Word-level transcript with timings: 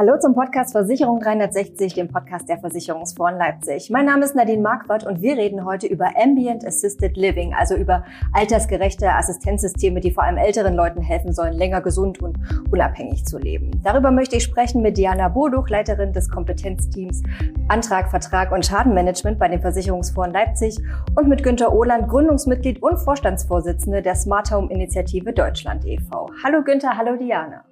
Hallo 0.00 0.18
zum 0.18 0.34
Podcast 0.34 0.72
Versicherung 0.72 1.20
360, 1.20 1.92
dem 1.92 2.08
Podcast 2.08 2.48
der 2.48 2.58
Versicherungsfonds 2.58 3.38
Leipzig. 3.38 3.90
Mein 3.90 4.06
Name 4.06 4.24
ist 4.24 4.34
Nadine 4.34 4.62
Marquardt 4.62 5.06
und 5.06 5.20
wir 5.20 5.36
reden 5.36 5.66
heute 5.66 5.86
über 5.88 6.12
Ambient 6.16 6.66
Assisted 6.66 7.18
Living, 7.18 7.52
also 7.52 7.74
über 7.74 8.06
altersgerechte 8.32 9.12
Assistenzsysteme, 9.12 10.00
die 10.00 10.10
vor 10.10 10.24
allem 10.24 10.38
älteren 10.38 10.74
Leuten 10.74 11.02
helfen 11.02 11.34
sollen, 11.34 11.52
länger 11.52 11.82
gesund 11.82 12.22
und 12.22 12.38
unabhängig 12.70 13.26
zu 13.26 13.36
leben. 13.36 13.72
Darüber 13.84 14.10
möchte 14.10 14.36
ich 14.36 14.42
sprechen 14.42 14.80
mit 14.80 14.96
Diana 14.96 15.28
Boduch, 15.28 15.68
Leiterin 15.68 16.14
des 16.14 16.30
Kompetenzteams 16.30 17.22
Antrag, 17.68 18.08
Vertrag 18.08 18.52
und 18.52 18.64
Schadenmanagement 18.64 19.38
bei 19.38 19.48
dem 19.48 19.60
Versicherungsfonds 19.60 20.32
Leipzig 20.32 20.78
und 21.14 21.28
mit 21.28 21.42
Günter 21.42 21.74
Ohland, 21.74 22.08
Gründungsmitglied 22.08 22.82
und 22.82 22.96
Vorstandsvorsitzende 22.96 24.00
der 24.00 24.14
Smart 24.14 24.50
Home 24.50 24.72
Initiative 24.72 25.34
Deutschland 25.34 25.84
e.V. 25.84 26.30
Hallo 26.42 26.62
Günther, 26.64 26.96
hallo 26.96 27.16
Diana. 27.16 27.64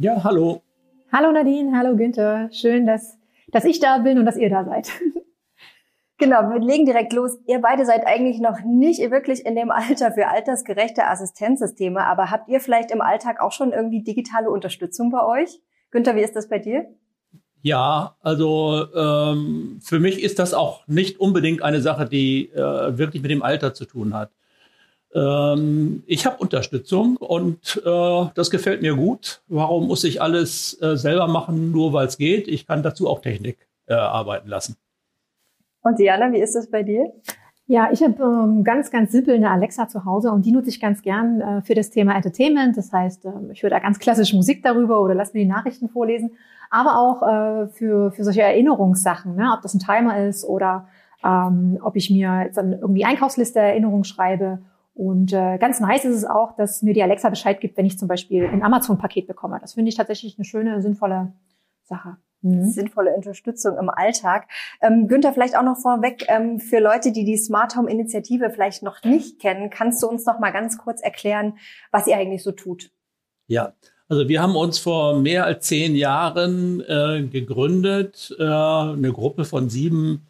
Ja, 0.00 0.24
hallo. 0.24 0.60
Hallo 1.10 1.32
Nadine, 1.32 1.74
hallo 1.74 1.96
Günther. 1.96 2.50
Schön, 2.52 2.86
dass, 2.86 3.16
dass 3.50 3.64
ich 3.64 3.80
da 3.80 3.96
bin 3.96 4.18
und 4.18 4.26
dass 4.26 4.36
ihr 4.36 4.50
da 4.50 4.64
seid. 4.64 4.90
Genau, 6.20 6.50
wir 6.50 6.58
legen 6.58 6.84
direkt 6.84 7.12
los. 7.12 7.38
Ihr 7.46 7.60
beide 7.60 7.86
seid 7.86 8.04
eigentlich 8.04 8.40
noch 8.40 8.64
nicht 8.64 8.98
wirklich 9.08 9.46
in 9.46 9.54
dem 9.54 9.70
Alter 9.70 10.10
für 10.10 10.26
altersgerechte 10.26 11.06
Assistenzsysteme, 11.06 12.04
aber 12.04 12.32
habt 12.32 12.48
ihr 12.48 12.58
vielleicht 12.58 12.90
im 12.90 13.00
Alltag 13.00 13.40
auch 13.40 13.52
schon 13.52 13.70
irgendwie 13.70 14.02
digitale 14.02 14.50
Unterstützung 14.50 15.12
bei 15.12 15.24
euch? 15.24 15.60
Günther, 15.92 16.16
wie 16.16 16.22
ist 16.22 16.34
das 16.34 16.48
bei 16.48 16.58
dir? 16.58 16.86
Ja, 17.62 18.16
also 18.20 18.86
ähm, 18.96 19.78
für 19.80 20.00
mich 20.00 20.20
ist 20.20 20.40
das 20.40 20.54
auch 20.54 20.84
nicht 20.88 21.20
unbedingt 21.20 21.62
eine 21.62 21.80
Sache, 21.80 22.06
die 22.06 22.50
äh, 22.50 22.98
wirklich 22.98 23.22
mit 23.22 23.30
dem 23.30 23.44
Alter 23.44 23.72
zu 23.72 23.84
tun 23.84 24.12
hat. 24.12 24.32
Ähm, 25.14 26.02
ich 26.06 26.26
habe 26.26 26.36
Unterstützung 26.38 27.16
und 27.16 27.82
äh, 27.84 28.24
das 28.34 28.50
gefällt 28.50 28.82
mir 28.82 28.94
gut. 28.94 29.42
Warum 29.48 29.86
muss 29.86 30.04
ich 30.04 30.20
alles 30.20 30.80
äh, 30.82 30.96
selber 30.96 31.28
machen, 31.28 31.72
nur 31.72 31.92
weil 31.92 32.06
es 32.06 32.18
geht? 32.18 32.46
Ich 32.48 32.66
kann 32.66 32.82
dazu 32.82 33.08
auch 33.08 33.20
Technik 33.20 33.68
äh, 33.86 33.94
arbeiten 33.94 34.48
lassen. 34.48 34.76
Und 35.82 35.98
Diana, 35.98 36.32
wie 36.32 36.40
ist 36.40 36.54
das 36.54 36.70
bei 36.70 36.82
dir? 36.82 37.12
Ja, 37.66 37.90
ich 37.92 38.02
habe 38.02 38.22
ähm, 38.22 38.64
ganz, 38.64 38.90
ganz 38.90 39.12
simpel 39.12 39.34
eine 39.34 39.50
Alexa 39.50 39.88
zu 39.88 40.06
Hause 40.06 40.32
und 40.32 40.46
die 40.46 40.52
nutze 40.52 40.70
ich 40.70 40.80
ganz 40.80 41.02
gern 41.02 41.40
äh, 41.40 41.62
für 41.62 41.74
das 41.74 41.90
Thema 41.90 42.14
Entertainment. 42.14 42.76
Das 42.76 42.92
heißt, 42.92 43.26
äh, 43.26 43.30
ich 43.52 43.62
höre 43.62 43.70
da 43.70 43.78
ganz 43.78 43.98
klassisch 43.98 44.32
Musik 44.32 44.62
darüber 44.62 45.00
oder 45.00 45.14
lass 45.14 45.34
mir 45.34 45.40
die 45.40 45.50
Nachrichten 45.50 45.88
vorlesen, 45.90 46.30
aber 46.70 46.98
auch 46.98 47.22
äh, 47.22 47.68
für, 47.68 48.10
für 48.10 48.24
solche 48.24 48.42
Erinnerungssachen, 48.42 49.36
ne? 49.36 49.52
ob 49.54 49.60
das 49.62 49.74
ein 49.74 49.80
Timer 49.80 50.24
ist 50.26 50.46
oder 50.46 50.88
ähm, 51.22 51.78
ob 51.82 51.96
ich 51.96 52.08
mir 52.08 52.44
jetzt 52.44 52.56
dann 52.56 52.72
irgendwie 52.72 53.04
Einkaufsliste 53.04 53.58
Erinnerung 53.58 54.04
schreibe 54.04 54.60
und 54.98 55.32
äh, 55.32 55.58
ganz 55.58 55.78
nice 55.78 56.04
ist 56.04 56.16
es 56.16 56.24
auch, 56.24 56.56
dass 56.56 56.82
mir 56.82 56.92
die 56.92 57.04
Alexa 57.04 57.28
Bescheid 57.28 57.60
gibt, 57.60 57.76
wenn 57.76 57.86
ich 57.86 57.96
zum 57.96 58.08
Beispiel 58.08 58.44
ein 58.44 58.64
Amazon-Paket 58.64 59.28
bekomme. 59.28 59.58
Das 59.60 59.74
finde 59.74 59.90
ich 59.90 59.94
tatsächlich 59.94 60.36
eine 60.36 60.44
schöne, 60.44 60.82
sinnvolle 60.82 61.32
Sache. 61.84 62.16
Mhm. 62.40 62.64
Sinnvolle 62.64 63.14
Unterstützung 63.14 63.78
im 63.78 63.90
Alltag. 63.90 64.48
Ähm, 64.82 65.06
Günther, 65.06 65.32
vielleicht 65.32 65.56
auch 65.56 65.62
noch 65.62 65.78
vorweg, 65.78 66.24
ähm, 66.26 66.58
für 66.58 66.80
Leute, 66.80 67.12
die 67.12 67.24
die 67.24 67.36
Smart 67.36 67.76
Home 67.76 67.88
Initiative 67.88 68.50
vielleicht 68.50 68.82
noch 68.82 69.04
nicht 69.04 69.38
kennen, 69.38 69.70
kannst 69.70 70.02
du 70.02 70.08
uns 70.08 70.26
noch 70.26 70.40
mal 70.40 70.50
ganz 70.50 70.78
kurz 70.78 71.00
erklären, 71.00 71.58
was 71.92 72.08
ihr 72.08 72.16
eigentlich 72.16 72.42
so 72.42 72.50
tut? 72.50 72.90
Ja, 73.46 73.74
also 74.08 74.28
wir 74.28 74.42
haben 74.42 74.56
uns 74.56 74.80
vor 74.80 75.20
mehr 75.20 75.44
als 75.44 75.68
zehn 75.68 75.94
Jahren 75.94 76.80
äh, 76.80 77.22
gegründet, 77.22 78.34
äh, 78.36 78.42
eine 78.42 79.12
Gruppe 79.12 79.44
von 79.44 79.68
sieben 79.68 80.26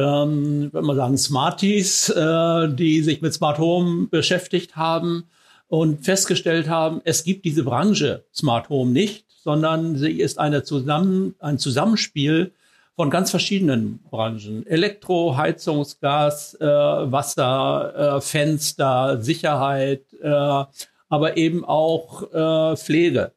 ähm, 0.00 0.72
würde 0.72 0.86
man 0.86 0.96
sagen, 0.96 1.18
Smarties, 1.18 2.08
äh, 2.08 2.68
die 2.68 3.02
sich 3.02 3.20
mit 3.20 3.34
Smart 3.34 3.58
Home 3.58 4.08
beschäftigt 4.08 4.76
haben 4.76 5.24
und 5.68 6.04
festgestellt 6.04 6.68
haben, 6.68 7.02
es 7.04 7.24
gibt 7.24 7.44
diese 7.44 7.64
Branche 7.64 8.24
Smart 8.34 8.70
Home 8.70 8.92
nicht, 8.92 9.26
sondern 9.42 9.96
sie 9.96 10.20
ist 10.20 10.38
eine 10.38 10.62
Zusammen, 10.62 11.34
ein 11.38 11.58
Zusammenspiel 11.58 12.52
von 12.96 13.10
ganz 13.10 13.30
verschiedenen 13.30 14.00
Branchen. 14.10 14.66
Elektro, 14.66 15.36
Heizungsgas, 15.36 16.54
äh, 16.54 16.66
Wasser, 16.66 18.16
äh, 18.16 18.20
Fenster, 18.20 19.22
Sicherheit, 19.22 20.04
äh, 20.22 20.64
aber 21.08 21.36
eben 21.36 21.64
auch 21.64 22.22
äh, 22.32 22.76
Pflege. 22.76 23.32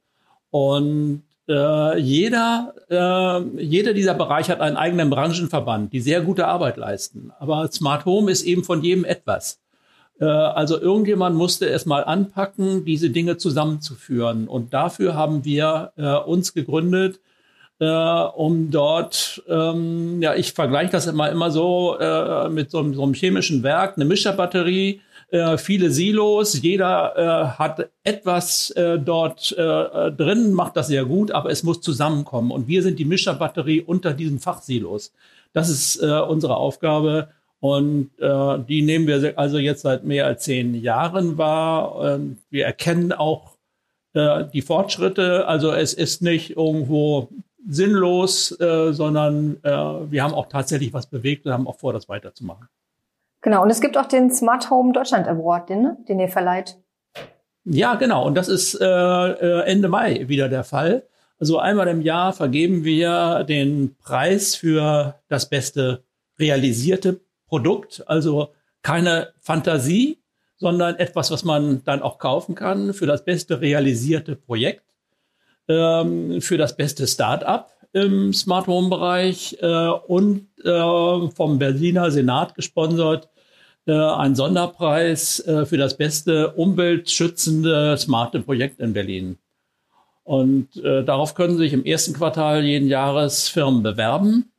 Und 0.50 1.24
äh, 1.48 2.00
jeder, 2.00 2.74
äh, 2.90 3.62
jeder 3.62 3.94
dieser 3.94 4.14
Bereich 4.14 4.50
hat 4.50 4.62
einen 4.62 4.78
eigenen 4.78 5.10
Branchenverband, 5.10 5.92
die 5.92 6.00
sehr 6.00 6.22
gute 6.22 6.48
Arbeit 6.48 6.78
leisten. 6.78 7.32
Aber 7.40 7.70
Smart 7.72 8.06
Home 8.06 8.32
ist 8.32 8.44
eben 8.44 8.64
von 8.64 8.82
jedem 8.82 9.06
etwas. 9.06 9.60
Äh, 10.20 10.26
also 10.26 10.80
irgendjemand 10.80 11.36
musste 11.36 11.70
es 11.70 11.86
mal 11.86 12.04
anpacken, 12.04 12.86
diese 12.86 13.10
Dinge 13.10 13.38
zusammenzuführen. 13.38 14.48
Und 14.48 14.74
dafür 14.74 15.16
haben 15.16 15.44
wir 15.44 15.92
äh, 15.98 16.14
uns 16.16 16.54
gegründet, 16.54 17.20
äh, 17.80 17.86
um 17.86 18.72
dort, 18.72 19.44
ähm, 19.50 20.22
ja, 20.22 20.36
ich 20.36 20.54
vergleiche 20.54 20.92
das 20.92 21.08
immer 21.08 21.30
immer 21.30 21.52
so 21.52 21.98
äh, 22.00 22.48
mit 22.50 22.72
so, 22.72 22.94
so 22.94 23.04
einem 23.04 23.14
chemischen 23.14 23.64
Werk, 23.64 23.98
eine 23.98 24.06
Mischerbatterie 24.06 24.92
äh, 24.92 25.00
viele 25.58 25.90
Silos, 25.90 26.62
jeder 26.62 27.16
äh, 27.16 27.58
hat 27.58 27.90
etwas 28.04 28.70
äh, 28.72 29.00
dort 29.00 29.52
äh, 29.54 30.12
drin, 30.12 30.54
macht 30.54 30.76
das 30.78 30.88
sehr 30.88 31.06
gut, 31.06 31.32
aber 31.32 31.50
es 31.50 31.64
muss 31.64 31.82
zusammenkommen. 31.82 32.52
Und 32.52 32.68
wir 32.68 32.84
sind 32.84 33.00
die 33.00 33.06
Mischerbatterie 33.06 33.82
unter 33.82 34.14
diesen 34.14 34.40
Fachsilos. 34.40 35.12
Das 35.54 35.70
ist 35.70 36.02
äh, 36.02 36.20
unsere 36.20 36.58
Aufgabe. 36.58 37.30
Und 37.60 38.12
äh, 38.20 38.60
die 38.68 38.82
nehmen 38.82 39.08
wir 39.08 39.40
also 39.40 39.58
jetzt 39.58 39.84
seit 39.84 40.04
mehr 40.04 40.26
als 40.26 40.44
zehn 40.44 40.76
Jahren 40.76 41.38
wahr. 41.38 41.96
Und 41.96 42.40
wir 42.50 42.66
erkennen 42.66 43.14
auch 43.14 43.56
äh, 44.14 44.46
die 44.54 44.62
Fortschritte. 44.62 45.48
Also 45.48 45.72
es 45.72 45.94
ist 45.94 46.22
nicht 46.22 46.58
irgendwo 46.58 47.30
sinnlos, 47.68 48.52
äh, 48.60 48.92
sondern 48.92 49.58
äh, 49.64 49.72
wir 49.72 50.24
haben 50.24 50.34
auch 50.34 50.48
tatsächlich 50.48 50.94
was 50.94 51.08
bewegt 51.08 51.46
und 51.46 51.54
haben 51.54 51.68
auch 51.68 51.80
vor, 51.80 51.94
das 51.94 52.10
weiterzumachen. 52.10 52.68
Genau, 53.44 53.62
und 53.62 53.70
es 53.70 53.82
gibt 53.82 53.98
auch 53.98 54.06
den 54.06 54.32
Smart 54.32 54.70
Home 54.70 54.94
Deutschland 54.94 55.28
Award, 55.28 55.70
den, 55.70 55.98
den 56.08 56.20
ihr 56.20 56.30
verleiht. 56.30 56.78
Ja, 57.66 57.96
genau. 57.96 58.26
Und 58.26 58.36
das 58.36 58.48
ist 58.48 58.80
äh, 58.80 58.86
äh, 58.86 59.66
Ende 59.66 59.90
Mai 59.90 60.28
wieder 60.28 60.50
der 60.50 60.64
Fall. 60.64 61.04
Also 61.40 61.60
einmal 61.60 61.90
im 61.90 62.02
Jahr 62.02 62.32
vergeben 62.32 62.86
wir 62.86 63.44
den 63.44 63.96
Preis 63.98 64.56
für 64.56 65.16
das 65.28 65.50
beste 65.50 66.04
realisierte 66.40 67.20
Produkt. 67.48 68.04
Also 68.08 68.50
keine 68.82 69.34
Fantasie, 69.40 70.20
sondern 70.56 70.96
etwas, 70.96 71.30
was 71.30 71.44
man 71.44 71.84
dann 71.84 72.02
auch 72.02 72.20
kaufen 72.20 72.56
kann 72.56 72.94
für 72.94 73.08
das 73.08 73.26
beste 73.26 73.60
realisierte 73.60 74.38
Projekt, 74.38 74.86
ähm, 75.68 76.40
für 76.40 76.58
das 76.58 76.78
beste 76.78 77.08
Start-up 77.08 77.74
im 77.92 78.34
Smart 78.34 78.68
Home 78.68 78.90
Bereich 78.90 79.58
äh, 79.62 79.68
und 79.68 80.48
äh, 80.64 81.30
vom 81.36 81.60
Berliner 81.60 82.10
Senat 82.10 82.56
gesponsert 82.56 83.30
äh, 83.86 83.94
ein 83.94 84.36
Sonderpreis 84.36 85.40
äh, 85.42 85.66
für 85.66 85.78
das 85.78 85.98
beste 85.98 86.54
umweltschützende 86.54 87.98
smarte 87.98 88.40
Projekt 88.40 88.80
in 88.80 88.94
Berlin. 88.94 89.38
Und 90.24 90.78
äh, 90.78 91.04
darauf 91.04 91.36
können 91.36 91.58
sich 91.58 91.74
im 91.74 91.84
ersten 91.84 92.14
Quartal 92.14 92.64
jeden 92.64 92.88
Jahres 92.88 93.50
Firmen 93.50 93.84
bewerben. 93.84 94.54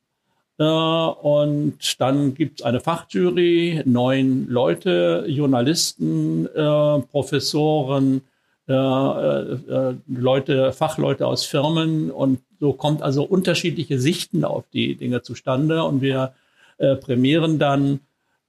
Äh, 0.59 0.65
und 0.65 2.01
dann 2.01 2.35
gibt 2.35 2.61
es 2.61 2.67
eine 2.67 2.81
Fachjury, 2.81 3.83
neun 3.87 4.47
Leute, 4.49 5.25
Journalisten, 5.27 6.47
äh, 6.47 7.01
Professoren, 7.11 8.23
äh, 8.67 9.95
Leute, 10.07 10.73
Fachleute 10.73 11.27
aus 11.27 11.45
Firmen. 11.45 12.11
Und 12.11 12.41
so 12.61 12.73
kommt 12.73 13.03
also 13.03 13.25
unterschiedliche 13.25 13.99
Sichten 13.99 14.45
auf 14.45 14.65
die 14.73 14.97
Dinge 14.97 15.23
zustande. 15.23 15.83
Und 15.85 16.01
wir 16.01 16.35
prämieren 16.77 17.61
dann 17.61 18.01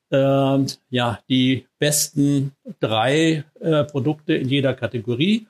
äh, 0.09 0.65
ja, 0.89 1.19
die 1.29 1.65
besten 1.79 2.51
drei 2.79 3.43
äh, 3.59 3.83
Produkte 3.83 4.35
in 4.35 4.49
jeder 4.49 4.73
Kategorie. 4.73 5.47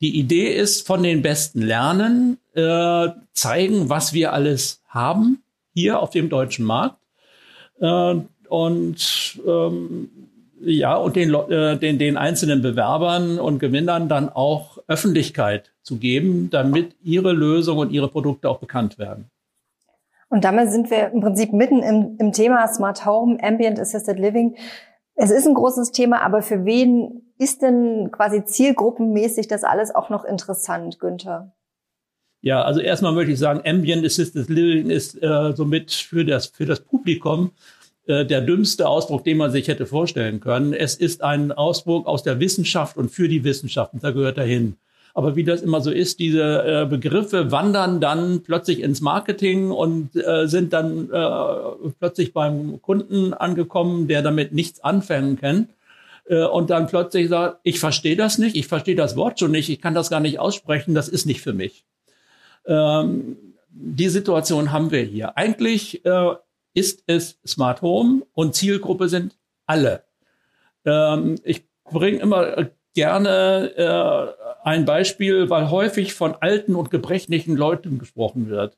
Die 0.00 0.18
Idee 0.18 0.54
ist, 0.54 0.86
von 0.86 1.02
den 1.02 1.22
Besten 1.22 1.62
lernen, 1.62 2.38
äh, 2.54 3.08
zeigen, 3.32 3.88
was 3.88 4.12
wir 4.12 4.32
alles 4.32 4.82
haben 4.88 5.42
hier 5.72 6.00
auf 6.00 6.10
dem 6.10 6.28
deutschen 6.28 6.64
Markt. 6.64 6.98
Äh, 7.80 8.16
und 8.48 9.40
ähm, 9.46 10.10
ja, 10.60 10.96
und 10.96 11.16
den, 11.16 11.34
äh, 11.34 11.78
den, 11.78 11.98
den 11.98 12.16
einzelnen 12.16 12.62
Bewerbern 12.62 13.38
und 13.38 13.58
Gewinnern 13.58 14.08
dann 14.08 14.28
auch 14.28 14.78
Öffentlichkeit 14.86 15.72
zu 15.82 15.96
geben, 15.96 16.48
damit 16.50 16.96
ihre 17.02 17.32
Lösung 17.32 17.78
und 17.78 17.92
ihre 17.92 18.08
Produkte 18.08 18.48
auch 18.48 18.58
bekannt 18.58 18.98
werden. 18.98 19.30
Und 20.28 20.44
damit 20.44 20.70
sind 20.70 20.90
wir 20.90 21.10
im 21.12 21.20
Prinzip 21.20 21.52
mitten 21.52 21.82
im, 21.82 22.16
im 22.18 22.32
Thema 22.32 22.66
Smart 22.68 23.06
Home, 23.06 23.38
Ambient 23.42 23.78
Assisted 23.78 24.18
Living. 24.18 24.56
Es 25.14 25.30
ist 25.30 25.46
ein 25.46 25.54
großes 25.54 25.92
Thema, 25.92 26.20
aber 26.22 26.42
für 26.42 26.64
wen 26.64 27.22
ist 27.38 27.62
denn 27.62 28.10
quasi 28.10 28.44
zielgruppenmäßig 28.44 29.48
das 29.48 29.64
alles 29.64 29.94
auch 29.94 30.10
noch 30.10 30.24
interessant, 30.24 30.98
Günther? 30.98 31.52
Ja, 32.42 32.62
also 32.62 32.80
erstmal 32.80 33.12
möchte 33.12 33.32
ich 33.32 33.38
sagen, 33.38 33.62
Ambient 33.64 34.04
Assisted 34.04 34.48
Living 34.48 34.90
ist 34.90 35.20
äh, 35.22 35.52
somit 35.54 35.92
für 35.92 36.24
das, 36.24 36.46
für 36.46 36.66
das 36.66 36.80
Publikum 36.80 37.52
äh, 38.06 38.24
der 38.24 38.40
dümmste 38.40 38.88
Ausdruck, 38.88 39.24
den 39.24 39.36
man 39.36 39.50
sich 39.50 39.68
hätte 39.68 39.86
vorstellen 39.86 40.40
können. 40.40 40.72
Es 40.72 40.96
ist 40.96 41.22
ein 41.22 41.50
Ausdruck 41.50 42.06
aus 42.06 42.22
der 42.22 42.38
Wissenschaft 42.38 42.96
und 42.96 43.10
für 43.10 43.28
die 43.28 43.42
Wissenschaft 43.44 43.94
und 43.94 44.04
da 44.04 44.10
gehört 44.10 44.38
er 44.38 44.44
hin. 44.44 44.76
Aber 45.16 45.34
wie 45.34 45.44
das 45.44 45.62
immer 45.62 45.80
so 45.80 45.90
ist, 45.90 46.18
diese 46.18 46.42
äh, 46.42 46.84
Begriffe 46.84 47.50
wandern 47.50 48.02
dann 48.02 48.42
plötzlich 48.42 48.80
ins 48.80 49.00
Marketing 49.00 49.70
und 49.70 50.14
äh, 50.14 50.46
sind 50.46 50.74
dann 50.74 51.10
äh, 51.10 51.90
plötzlich 51.98 52.34
beim 52.34 52.82
Kunden 52.82 53.32
angekommen, 53.32 54.08
der 54.08 54.20
damit 54.20 54.52
nichts 54.52 54.84
anfangen 54.84 55.40
kann. 55.40 55.70
Äh, 56.28 56.44
und 56.44 56.68
dann 56.68 56.86
plötzlich 56.86 57.30
sagt, 57.30 57.60
ich 57.62 57.80
verstehe 57.80 58.14
das 58.14 58.36
nicht, 58.36 58.56
ich 58.56 58.66
verstehe 58.66 58.94
das 58.94 59.16
Wort 59.16 59.40
schon 59.40 59.52
nicht, 59.52 59.70
ich 59.70 59.80
kann 59.80 59.94
das 59.94 60.10
gar 60.10 60.20
nicht 60.20 60.38
aussprechen, 60.38 60.94
das 60.94 61.08
ist 61.08 61.24
nicht 61.24 61.40
für 61.40 61.54
mich. 61.54 61.86
Ähm, 62.66 63.38
die 63.70 64.10
Situation 64.10 64.70
haben 64.70 64.90
wir 64.90 65.02
hier. 65.02 65.38
Eigentlich 65.38 66.04
äh, 66.04 66.34
ist 66.74 67.04
es 67.06 67.38
Smart 67.46 67.80
Home 67.80 68.26
und 68.34 68.54
Zielgruppe 68.54 69.08
sind 69.08 69.34
alle. 69.64 70.02
Ähm, 70.84 71.36
ich 71.42 71.64
bringe 71.84 72.18
immer 72.18 72.68
gerne 72.96 73.72
äh, 73.76 74.66
ein 74.66 74.84
Beispiel, 74.84 75.48
weil 75.48 75.70
häufig 75.70 76.14
von 76.14 76.34
alten 76.40 76.74
und 76.74 76.90
gebrechlichen 76.90 77.56
Leuten 77.56 78.00
gesprochen 78.00 78.48
wird. 78.48 78.76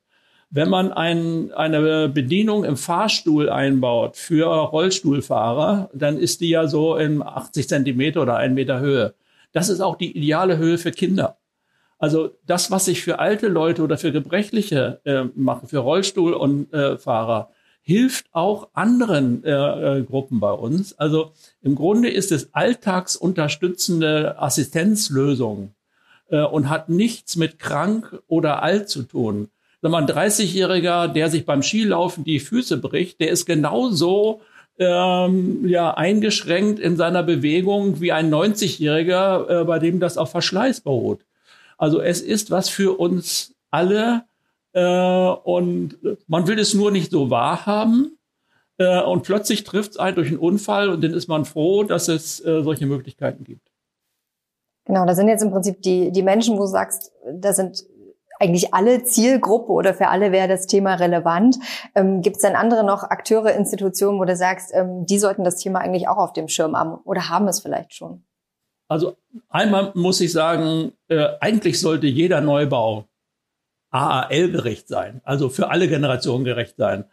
Wenn 0.50 0.68
man 0.68 0.92
ein, 0.92 1.52
eine 1.52 2.08
Bedienung 2.08 2.64
im 2.64 2.76
Fahrstuhl 2.76 3.48
einbaut 3.48 4.16
für 4.16 4.46
Rollstuhlfahrer, 4.46 5.90
dann 5.94 6.18
ist 6.18 6.40
die 6.40 6.50
ja 6.50 6.66
so 6.66 6.96
in 6.96 7.22
80 7.22 7.68
Zentimeter 7.68 8.22
oder 8.22 8.36
ein 8.36 8.54
Meter 8.54 8.80
Höhe. 8.80 9.14
Das 9.52 9.68
ist 9.68 9.80
auch 9.80 9.96
die 9.96 10.16
ideale 10.16 10.58
Höhe 10.58 10.78
für 10.78 10.90
Kinder. 10.90 11.38
Also 11.98 12.30
das, 12.46 12.70
was 12.70 12.88
ich 12.88 13.02
für 13.02 13.18
alte 13.18 13.48
Leute 13.48 13.82
oder 13.82 13.98
für 13.98 14.12
Gebrechliche 14.12 15.00
äh, 15.04 15.24
mache, 15.34 15.66
für 15.66 15.78
Rollstuhl 15.78 16.32
und 16.32 16.72
äh, 16.72 16.96
Fahrer, 16.96 17.50
hilft 17.88 18.26
auch 18.32 18.68
anderen 18.74 19.42
äh, 19.44 19.50
äh, 19.50 20.02
Gruppen 20.02 20.40
bei 20.40 20.52
uns. 20.52 20.98
Also 20.98 21.32
im 21.62 21.74
Grunde 21.74 22.10
ist 22.10 22.32
es 22.32 22.52
alltagsunterstützende 22.52 24.38
Assistenzlösung 24.38 25.70
äh, 26.28 26.42
und 26.42 26.68
hat 26.68 26.90
nichts 26.90 27.36
mit 27.36 27.58
krank 27.58 28.20
oder 28.26 28.62
alt 28.62 28.90
zu 28.90 29.04
tun. 29.04 29.48
Wenn 29.80 29.90
man 29.90 30.04
ein 30.04 30.10
30-Jähriger, 30.10 31.08
der 31.08 31.30
sich 31.30 31.46
beim 31.46 31.62
Skilaufen 31.62 32.24
die 32.24 32.40
Füße 32.40 32.76
bricht, 32.76 33.20
der 33.20 33.30
ist 33.30 33.46
genauso 33.46 34.42
ähm, 34.78 35.66
ja, 35.66 35.94
eingeschränkt 35.94 36.80
in 36.80 36.98
seiner 36.98 37.22
Bewegung 37.22 38.02
wie 38.02 38.12
ein 38.12 38.30
90-Jähriger, 38.30 39.62
äh, 39.62 39.64
bei 39.64 39.78
dem 39.78 39.98
das 39.98 40.18
auf 40.18 40.30
Verschleiß 40.30 40.82
beruht. 40.82 41.24
Also 41.78 42.02
es 42.02 42.20
ist 42.20 42.50
was 42.50 42.68
für 42.68 42.98
uns 42.98 43.54
alle 43.70 44.24
äh, 44.72 45.30
und 45.44 45.98
man 46.26 46.46
will 46.46 46.58
es 46.58 46.74
nur 46.74 46.90
nicht 46.90 47.10
so 47.10 47.30
wahrhaben. 47.30 48.18
Äh, 48.78 49.02
und 49.02 49.22
plötzlich 49.22 49.64
trifft 49.64 49.92
es 49.92 49.96
einen 49.96 50.16
durch 50.16 50.28
einen 50.28 50.38
Unfall 50.38 50.88
und 50.88 51.02
dann 51.02 51.12
ist 51.12 51.28
man 51.28 51.44
froh, 51.44 51.82
dass 51.82 52.08
es 52.08 52.44
äh, 52.44 52.62
solche 52.62 52.86
Möglichkeiten 52.86 53.44
gibt. 53.44 53.68
Genau, 54.84 55.04
da 55.04 55.14
sind 55.14 55.28
jetzt 55.28 55.42
im 55.42 55.50
Prinzip 55.50 55.82
die, 55.82 56.12
die 56.12 56.22
Menschen, 56.22 56.56
wo 56.56 56.60
du 56.60 56.66
sagst, 56.66 57.12
da 57.30 57.52
sind 57.52 57.84
eigentlich 58.40 58.72
alle 58.72 59.02
Zielgruppe 59.02 59.72
oder 59.72 59.94
für 59.94 60.08
alle 60.08 60.32
wäre 60.32 60.48
das 60.48 60.66
Thema 60.66 60.94
relevant. 60.94 61.58
Ähm, 61.94 62.22
Gibt 62.22 62.36
es 62.36 62.42
denn 62.42 62.54
andere 62.54 62.84
noch 62.84 63.02
Akteure, 63.02 63.52
Institutionen, 63.54 64.18
wo 64.18 64.24
du 64.24 64.36
sagst, 64.36 64.70
ähm, 64.72 65.06
die 65.06 65.18
sollten 65.18 65.44
das 65.44 65.56
Thema 65.56 65.80
eigentlich 65.80 66.08
auch 66.08 66.18
auf 66.18 66.32
dem 66.32 66.48
Schirm 66.48 66.76
haben 66.76 66.94
oder 67.04 67.28
haben 67.28 67.48
es 67.48 67.60
vielleicht 67.60 67.94
schon? 67.94 68.24
Also 68.88 69.16
einmal 69.48 69.92
muss 69.94 70.20
ich 70.20 70.32
sagen, 70.32 70.92
äh, 71.08 71.28
eigentlich 71.40 71.80
sollte 71.80 72.06
jeder 72.06 72.40
Neubau 72.40 73.04
AAL-gerecht 73.90 74.88
sein, 74.88 75.20
also 75.24 75.48
für 75.48 75.70
alle 75.70 75.88
Generationen 75.88 76.44
gerecht 76.44 76.76
sein. 76.76 77.04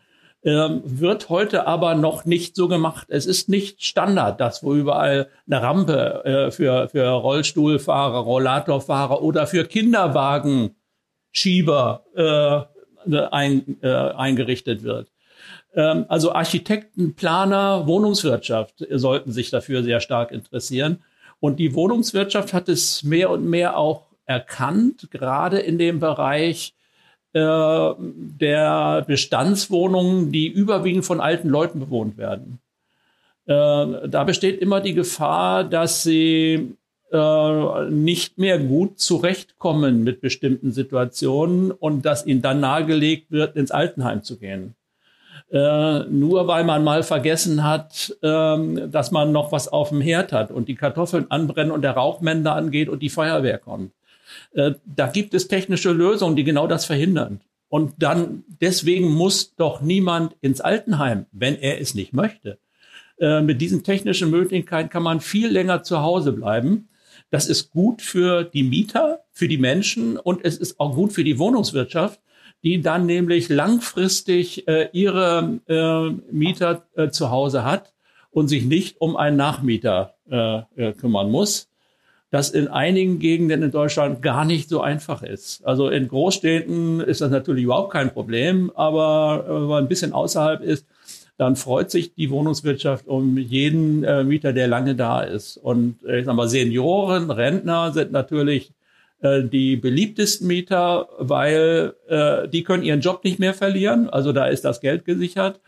Ähm, 0.43 0.81
wird 0.85 1.29
heute 1.29 1.65
aber 1.65 1.95
noch 1.95 2.25
nicht 2.25 2.55
so 2.55 2.67
gemacht. 2.67 3.07
Es 3.09 3.25
ist 3.25 3.49
nicht 3.49 3.83
Standard, 3.83 4.39
dass 4.39 4.63
wo 4.63 4.75
überall 4.75 5.29
eine 5.47 5.63
Rampe 5.63 6.23
äh, 6.23 6.51
für, 6.51 6.87
für 6.89 7.07
Rollstuhlfahrer, 7.07 8.19
Rollatorfahrer 8.19 9.23
oder 9.23 9.47
für 9.47 9.65
Kinderwagenschieber 9.65 12.05
äh, 12.15 12.61
ein, 13.31 13.77
äh, 13.81 13.89
eingerichtet 13.89 14.83
wird. 14.83 15.11
Ähm, 15.73 16.05
also 16.09 16.33
Architekten, 16.33 17.15
Planer, 17.15 17.87
Wohnungswirtschaft 17.87 18.85
sollten 18.91 19.31
sich 19.31 19.49
dafür 19.49 19.81
sehr 19.81 19.99
stark 19.99 20.31
interessieren. 20.31 21.03
Und 21.39 21.59
die 21.59 21.73
Wohnungswirtschaft 21.73 22.53
hat 22.53 22.69
es 22.69 23.01
mehr 23.03 23.31
und 23.31 23.45
mehr 23.45 23.77
auch 23.77 24.05
erkannt, 24.25 25.09
gerade 25.11 25.59
in 25.59 25.77
dem 25.77 25.99
Bereich 25.99 26.73
äh, 27.33 27.93
der 27.99 29.03
Bestandswohnungen, 29.07 30.31
die 30.31 30.47
überwiegend 30.47 31.05
von 31.05 31.19
alten 31.19 31.49
Leuten 31.49 31.79
bewohnt 31.79 32.17
werden. 32.17 32.59
Äh, 33.45 34.07
da 34.07 34.23
besteht 34.23 34.61
immer 34.61 34.81
die 34.81 34.93
Gefahr, 34.93 35.63
dass 35.63 36.03
sie 36.03 36.75
äh, 37.11 37.89
nicht 37.89 38.37
mehr 38.37 38.57
gut 38.57 38.99
zurechtkommen 38.99 40.03
mit 40.03 40.21
bestimmten 40.21 40.71
Situationen 40.71 41.71
und 41.71 42.05
dass 42.05 42.25
ihnen 42.25 42.41
dann 42.41 42.59
nahegelegt 42.59 43.31
wird, 43.31 43.55
ins 43.55 43.71
Altenheim 43.71 44.23
zu 44.23 44.37
gehen. 44.37 44.75
Äh, 45.51 45.99
nur 46.05 46.47
weil 46.47 46.63
man 46.63 46.83
mal 46.83 47.03
vergessen 47.03 47.63
hat, 47.63 48.15
äh, 48.21 48.87
dass 48.87 49.11
man 49.11 49.31
noch 49.31 49.51
was 49.51 49.67
auf 49.67 49.89
dem 49.89 50.01
Herd 50.01 50.31
hat 50.31 50.49
und 50.49 50.67
die 50.67 50.75
Kartoffeln 50.75 51.29
anbrennen 51.29 51.71
und 51.71 51.83
der 51.83 51.91
Rauchmender 51.91 52.55
angeht 52.55 52.89
und 52.89 53.03
die 53.03 53.09
Feuerwehr 53.09 53.59
kommt. 53.59 53.91
Äh, 54.53 54.73
da 54.85 55.07
gibt 55.07 55.33
es 55.33 55.47
technische 55.47 55.91
Lösungen, 55.91 56.35
die 56.35 56.43
genau 56.43 56.67
das 56.67 56.85
verhindern. 56.85 57.41
Und 57.67 57.93
dann, 57.97 58.43
deswegen 58.61 59.11
muss 59.11 59.55
doch 59.55 59.81
niemand 59.81 60.35
ins 60.41 60.61
Altenheim, 60.61 61.25
wenn 61.31 61.55
er 61.55 61.81
es 61.81 61.95
nicht 61.95 62.13
möchte. 62.13 62.57
Äh, 63.19 63.41
mit 63.41 63.61
diesen 63.61 63.83
technischen 63.83 64.29
Möglichkeiten 64.29 64.89
kann 64.89 65.03
man 65.03 65.19
viel 65.19 65.49
länger 65.49 65.83
zu 65.83 66.01
Hause 66.01 66.31
bleiben. 66.31 66.89
Das 67.31 67.47
ist 67.47 67.71
gut 67.71 68.01
für 68.01 68.43
die 68.43 68.63
Mieter, 68.63 69.21
für 69.31 69.47
die 69.47 69.57
Menschen 69.57 70.17
und 70.17 70.45
es 70.45 70.57
ist 70.57 70.79
auch 70.79 70.95
gut 70.95 71.13
für 71.13 71.23
die 71.23 71.39
Wohnungswirtschaft, 71.39 72.19
die 72.63 72.81
dann 72.81 73.05
nämlich 73.05 73.49
langfristig 73.49 74.67
äh, 74.67 74.89
ihre 74.91 75.59
äh, 75.67 76.33
Mieter 76.33 76.87
äh, 76.95 77.09
zu 77.09 77.29
Hause 77.31 77.63
hat 77.63 77.93
und 78.31 78.47
sich 78.47 78.65
nicht 78.65 79.01
um 79.01 79.17
einen 79.17 79.37
Nachmieter 79.37 80.15
äh, 80.29 80.93
kümmern 80.93 81.29
muss 81.29 81.69
das 82.35 82.49
in 82.49 82.67
einigen 82.67 83.19
Gegenden 83.19 83.63
in 83.63 83.71
Deutschland 83.71 84.21
gar 84.21 84.43
nicht 84.43 84.67
so 84.67 84.81
einfach 84.81 85.23
ist. 85.23 85.65
Also 85.65 85.87
in 85.87 86.09
Großstädten 86.09 86.99
ist 86.99 87.21
das 87.21 87.31
natürlich 87.31 87.63
überhaupt 87.63 87.93
kein 87.93 88.11
Problem, 88.11 88.73
aber 88.75 89.45
wenn 89.47 89.67
man 89.67 89.83
ein 89.85 89.87
bisschen 89.87 90.11
außerhalb 90.11 90.61
ist, 90.61 90.85
dann 91.37 91.55
freut 91.55 91.91
sich 91.91 92.13
die 92.13 92.29
Wohnungswirtschaft 92.29 93.07
um 93.07 93.37
jeden 93.37 94.03
äh, 94.03 94.25
Mieter, 94.25 94.51
der 94.51 94.67
lange 94.67 94.95
da 94.95 95.21
ist. 95.21 95.55
Und 95.55 96.03
äh, 96.05 96.19
ich 96.19 96.25
sag 96.25 96.35
mal, 96.35 96.49
Senioren, 96.49 97.31
Rentner 97.31 97.93
sind 97.93 98.11
natürlich 98.11 98.73
äh, 99.21 99.41
die 99.41 99.77
beliebtesten 99.77 100.45
Mieter, 100.45 101.07
weil 101.17 101.93
äh, 102.09 102.49
die 102.49 102.63
können 102.63 102.83
ihren 102.83 102.99
Job 102.99 103.23
nicht 103.23 103.39
mehr 103.39 103.53
verlieren. 103.53 104.09
Also 104.09 104.33
da 104.33 104.47
ist 104.47 104.65
das 104.65 104.81
Geld 104.81 105.05
gesichert. 105.05 105.61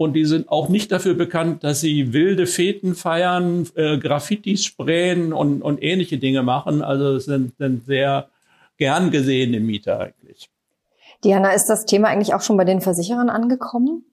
Und 0.00 0.14
die 0.14 0.24
sind 0.24 0.48
auch 0.48 0.70
nicht 0.70 0.92
dafür 0.92 1.12
bekannt, 1.12 1.62
dass 1.62 1.82
sie 1.82 2.14
wilde 2.14 2.46
Feten 2.46 2.94
feiern, 2.94 3.68
äh, 3.74 3.98
Graffitis 3.98 4.64
sprayen 4.64 5.34
und, 5.34 5.60
und 5.60 5.82
ähnliche 5.82 6.16
Dinge 6.16 6.42
machen. 6.42 6.80
Also 6.80 7.16
es 7.16 7.26
sind, 7.26 7.52
sind 7.58 7.84
sehr 7.84 8.30
gern 8.78 9.10
gesehene 9.10 9.60
Mieter 9.60 10.00
eigentlich. 10.00 10.48
Diana, 11.22 11.50
ist 11.50 11.66
das 11.66 11.84
Thema 11.84 12.08
eigentlich 12.08 12.32
auch 12.32 12.40
schon 12.40 12.56
bei 12.56 12.64
den 12.64 12.80
Versicherern 12.80 13.28
angekommen? 13.28 14.06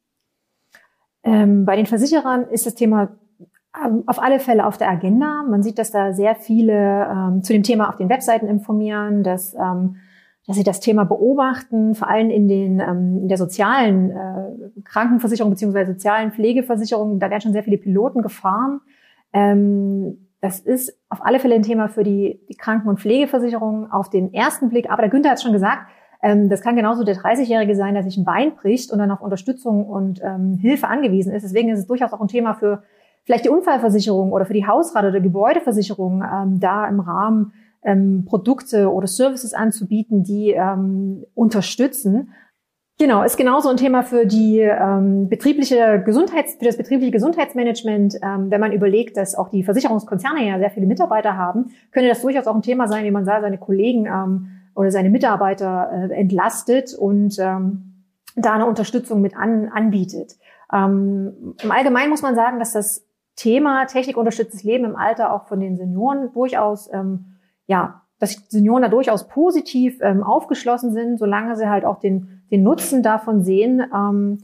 Ähm, 1.24 1.64
bei 1.64 1.78
den 1.78 1.86
Versicherern 1.86 2.50
ist 2.50 2.66
das 2.66 2.76
Thema 2.76 3.16
ähm, 3.82 4.04
auf 4.08 4.22
alle 4.22 4.42
Fälle 4.42 4.66
auf 4.66 4.78
der 4.78 4.90
Agenda. 4.90 5.46
Man 5.50 5.64
sieht, 5.64 5.80
dass 5.80 5.92
da 5.92 6.12
sehr 6.12 6.36
viele 6.36 7.08
ähm, 7.10 7.44
zu 7.44 7.54
dem 7.54 7.64
Thema 7.64 7.88
auf 7.88 7.96
den 7.96 8.10
Webseiten 8.10 8.48
informieren, 8.50 9.24
dass 9.24 9.54
ähm, 9.54 9.96
dass 10.48 10.56
sie 10.56 10.64
das 10.64 10.80
Thema 10.80 11.04
beobachten, 11.04 11.94
vor 11.94 12.10
allem 12.10 12.30
in 12.30 12.48
den 12.48 12.80
ähm, 12.80 13.20
in 13.22 13.28
der 13.28 13.38
sozialen 13.38 14.12
äh, 14.12 14.82
Krankenversicherung 14.86 15.52
beziehungsweise 15.52 15.92
sozialen 15.92 16.32
Pflegeversicherung. 16.32 17.20
Da 17.20 17.30
werden 17.30 17.42
schon 17.42 17.54
sehr 17.54 17.64
viele 17.64 17.78
Piloten 17.78 18.22
gefahren. 18.22 18.80
Ähm, 19.34 20.30
das 20.40 20.60
ist 20.60 20.98
auf 21.10 21.26
alle 21.26 21.40
Fälle 21.40 21.56
ein 21.56 21.64
Thema 21.64 21.90
für 21.90 22.04
die, 22.04 22.40
die 22.50 22.56
Kranken- 22.56 22.88
und 22.88 23.00
Pflegeversicherung 23.00 23.92
auf 23.92 24.10
den 24.10 24.34
ersten 24.34 24.70
Blick. 24.70 24.90
Aber 24.90 25.02
der 25.02 25.12
Günther 25.12 25.32
hat 25.32 25.42
schon 25.42 25.52
gesagt, 25.52 25.82
ähm, 26.22 26.48
das 26.48 26.62
kann 26.62 26.78
genauso 26.78 27.04
der 27.04 27.16
30-Jährige 27.16 27.76
sein, 27.76 27.96
der 27.96 28.04
sich 28.04 28.18
ein 28.18 28.24
Bein 28.24 28.56
bricht 28.56 28.92
und 28.92 29.00
dann 29.00 29.12
auf 29.12 29.22
Unterstützung 29.22 29.86
und 29.86 30.22
ähm, 30.24 30.58
Hilfe 30.62 30.88
angewiesen 30.88 31.34
ist. 31.34 31.44
Deswegen 31.44 31.70
ist 31.70 31.80
es 31.80 31.88
durchaus 31.88 32.14
auch 32.14 32.22
ein 32.22 32.28
Thema 32.30 32.54
für 32.54 32.84
vielleicht 33.26 33.44
die 33.44 33.50
Unfallversicherung 33.50 34.32
oder 34.32 34.46
für 34.46 34.54
die 34.54 34.66
Hausrat- 34.66 35.04
oder 35.04 35.20
Gebäudeversicherung, 35.20 36.24
ähm, 36.24 36.60
da 36.62 36.88
im 36.88 37.02
Rahmen 37.02 37.52
ähm, 37.88 38.26
Produkte 38.26 38.92
oder 38.92 39.08
Services 39.08 39.54
anzubieten, 39.54 40.24
die 40.24 40.52
ähm, 40.52 41.26
unterstützen. 41.34 42.34
Genau, 43.00 43.24
ist 43.24 43.38
genauso 43.38 43.70
ein 43.70 43.78
Thema 43.78 44.04
für 44.04 44.26
die 44.26 44.60
ähm, 44.60 45.30
betriebliche 45.30 46.02
Gesundheits, 46.04 46.56
für 46.56 46.66
das 46.66 46.78
betriebliche 46.78 47.12
Gesundheitsmanagement. 47.12 48.16
Ähm, 48.22 48.52
wenn 48.52 48.60
man 48.60 48.74
überlegt, 48.74 49.16
dass 49.18 49.36
auch 49.36 49.50
die 49.50 49.64
Versicherungskonzerne 49.64 50.46
ja 50.46 50.58
sehr 50.58 50.72
viele 50.72 50.88
Mitarbeiter 50.88 51.38
haben, 51.38 51.72
könnte 51.92 52.10
das 52.10 52.22
durchaus 52.22 52.48
auch 52.48 52.56
ein 52.56 52.64
Thema 52.64 52.88
sein, 52.88 53.06
wie 53.06 53.12
man 53.12 53.26
da 53.26 53.40
seine 53.40 53.58
Kollegen 53.58 54.08
ähm, 54.08 54.48
oder 54.76 54.92
seine 54.92 55.10
Mitarbeiter 55.10 56.10
äh, 56.10 56.14
entlastet 56.14 56.94
und 56.94 57.38
ähm, 57.40 58.04
da 58.36 58.54
eine 58.54 58.66
Unterstützung 58.66 59.22
mit 59.22 59.38
an, 59.38 59.70
anbietet. 59.70 60.36
Ähm, 60.74 61.56
Im 61.64 61.72
Allgemeinen 61.72 62.10
muss 62.10 62.22
man 62.22 62.36
sagen, 62.36 62.60
dass 62.60 62.74
das 62.74 63.06
Thema 63.36 63.86
technikunterstütztes 63.86 64.64
Leben 64.64 64.84
im 64.84 64.96
Alter 64.96 65.32
auch 65.32 65.48
von 65.48 65.60
den 65.60 65.78
Senioren 65.78 66.34
durchaus 66.34 66.92
ähm, 66.92 67.37
ja, 67.68 68.02
dass 68.20 68.44
Senioren 68.50 68.82
da 68.82 68.90
durchaus 68.90 69.28
positiv 69.28 70.00
ähm, 70.02 70.24
aufgeschlossen 70.24 70.92
sind, 70.92 71.20
solange 71.20 71.56
sie 71.56 71.70
halt 71.70 71.86
auch 71.86 72.00
den, 72.00 72.42
den 72.50 72.64
Nutzen 72.64 73.04
davon 73.04 73.44
sehen, 73.44 73.84
ähm, 73.94 74.40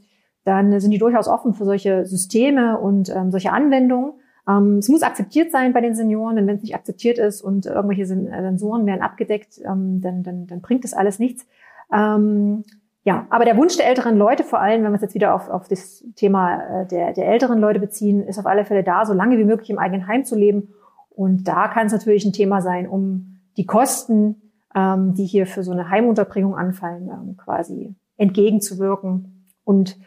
dann 0.46 0.80
sind 0.80 0.92
die 0.92 1.00
durchaus 1.00 1.27
offen 1.27 1.53
für 1.53 1.65
solche 1.65 2.06
Systeme 2.06 2.77
und 2.77 3.10
ähm, 3.10 3.32
solche 3.32 3.51
Anwendungen. 3.51 4.13
Ähm, 4.48 4.77
es 4.77 4.89
muss 4.89 5.01
akzeptiert 5.01 5.51
sein 5.51 5.74
bei 5.74 5.82
den 5.82 5.96
Senioren, 5.96 6.36
denn 6.36 6.48
wenn 6.48 6.58
es 6.58 6.62
nicht 6.62 6.75
akzeptiert 6.75 7.18
ist 7.18 7.42
und 7.42 7.65
irgendwelche 7.65 8.06
Sensoren 8.06 8.86
werden 8.86 9.01
abgedeckt, 9.01 9.60
ähm, 9.65 10.01
dann, 10.01 10.22
dann, 10.22 10.48
dann 10.48 10.62
bringt 10.62 10.84
das 10.84 10.94
alles 10.94 11.18
nichts. 11.18 11.48
Ähm, 11.92 12.63
ja, 13.06 13.25
aber 13.30 13.46
der 13.46 13.58
Wunsch 13.58 13.75
der 13.75 13.88
älteren 13.88 14.18
Leute, 14.18 14.44
vor 14.44 14.60
allem, 14.60 14.84
wenn 14.84 14.92
wir 14.92 14.96
es 14.96 15.01
jetzt 15.01 15.15
wieder 15.15 15.34
auf, 15.34 15.50
auf 15.50 15.68
das 15.68 16.03
Thema 16.15 16.82
äh, 16.82 16.88
der, 16.88 17.13
der 17.13 17.27
älteren 17.27 17.60
Leute 17.60 17.80
beziehen, 17.80 18.22
ist 18.24 18.39
auf 18.39 18.46
alle 18.46 18.65
Fälle 18.65 18.84
da, 18.84 19.06
so 19.06 19.13
lange 19.13 19.38
wie 19.38 19.44
möglich 19.44 19.70
im 19.70 19.80
eigenen 19.80 20.08
Heim 20.08 20.25
zu 20.25 20.38
leben. 20.38 20.74
Und 21.15 21.48
da 21.48 21.67
kann 21.67 21.88
es 21.88 21.93
natürlich 21.93 22.25
ein 22.25 22.34
Thema 22.34 22.62
sein, 22.62 22.88
um 22.88 23.39
die 23.58 23.65
Kosten, 23.65 24.41
ähm, 24.75 25.13
die 25.13 25.25
hier 25.25 25.46
für 25.46 25.63
so 25.63 25.72
eine 25.72 25.89
Heimunterbringung 25.89 26.55
anfallen, 26.55 27.10
ähm, 27.10 27.38
quasi 27.38 27.96
entgegenzuwirken 28.17 29.46
und 29.63 29.98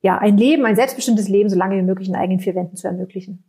ja, 0.00 0.18
ein 0.18 0.36
Leben, 0.36 0.64
ein 0.64 0.76
selbstbestimmtes 0.76 1.28
Leben, 1.28 1.48
so 1.48 1.56
lange 1.56 1.76
wie 1.76 1.82
möglich 1.82 2.08
in 2.08 2.14
eigenen 2.14 2.40
vier 2.40 2.54
Wänden 2.54 2.76
zu 2.76 2.86
ermöglichen. 2.86 3.42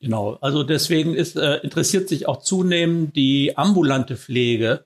Genau, 0.00 0.36
also 0.40 0.62
deswegen 0.62 1.14
ist, 1.14 1.36
äh, 1.36 1.56
interessiert 1.58 2.08
sich 2.08 2.28
auch 2.28 2.38
zunehmend 2.38 3.16
die 3.16 3.56
ambulante 3.56 4.16
Pflege 4.16 4.84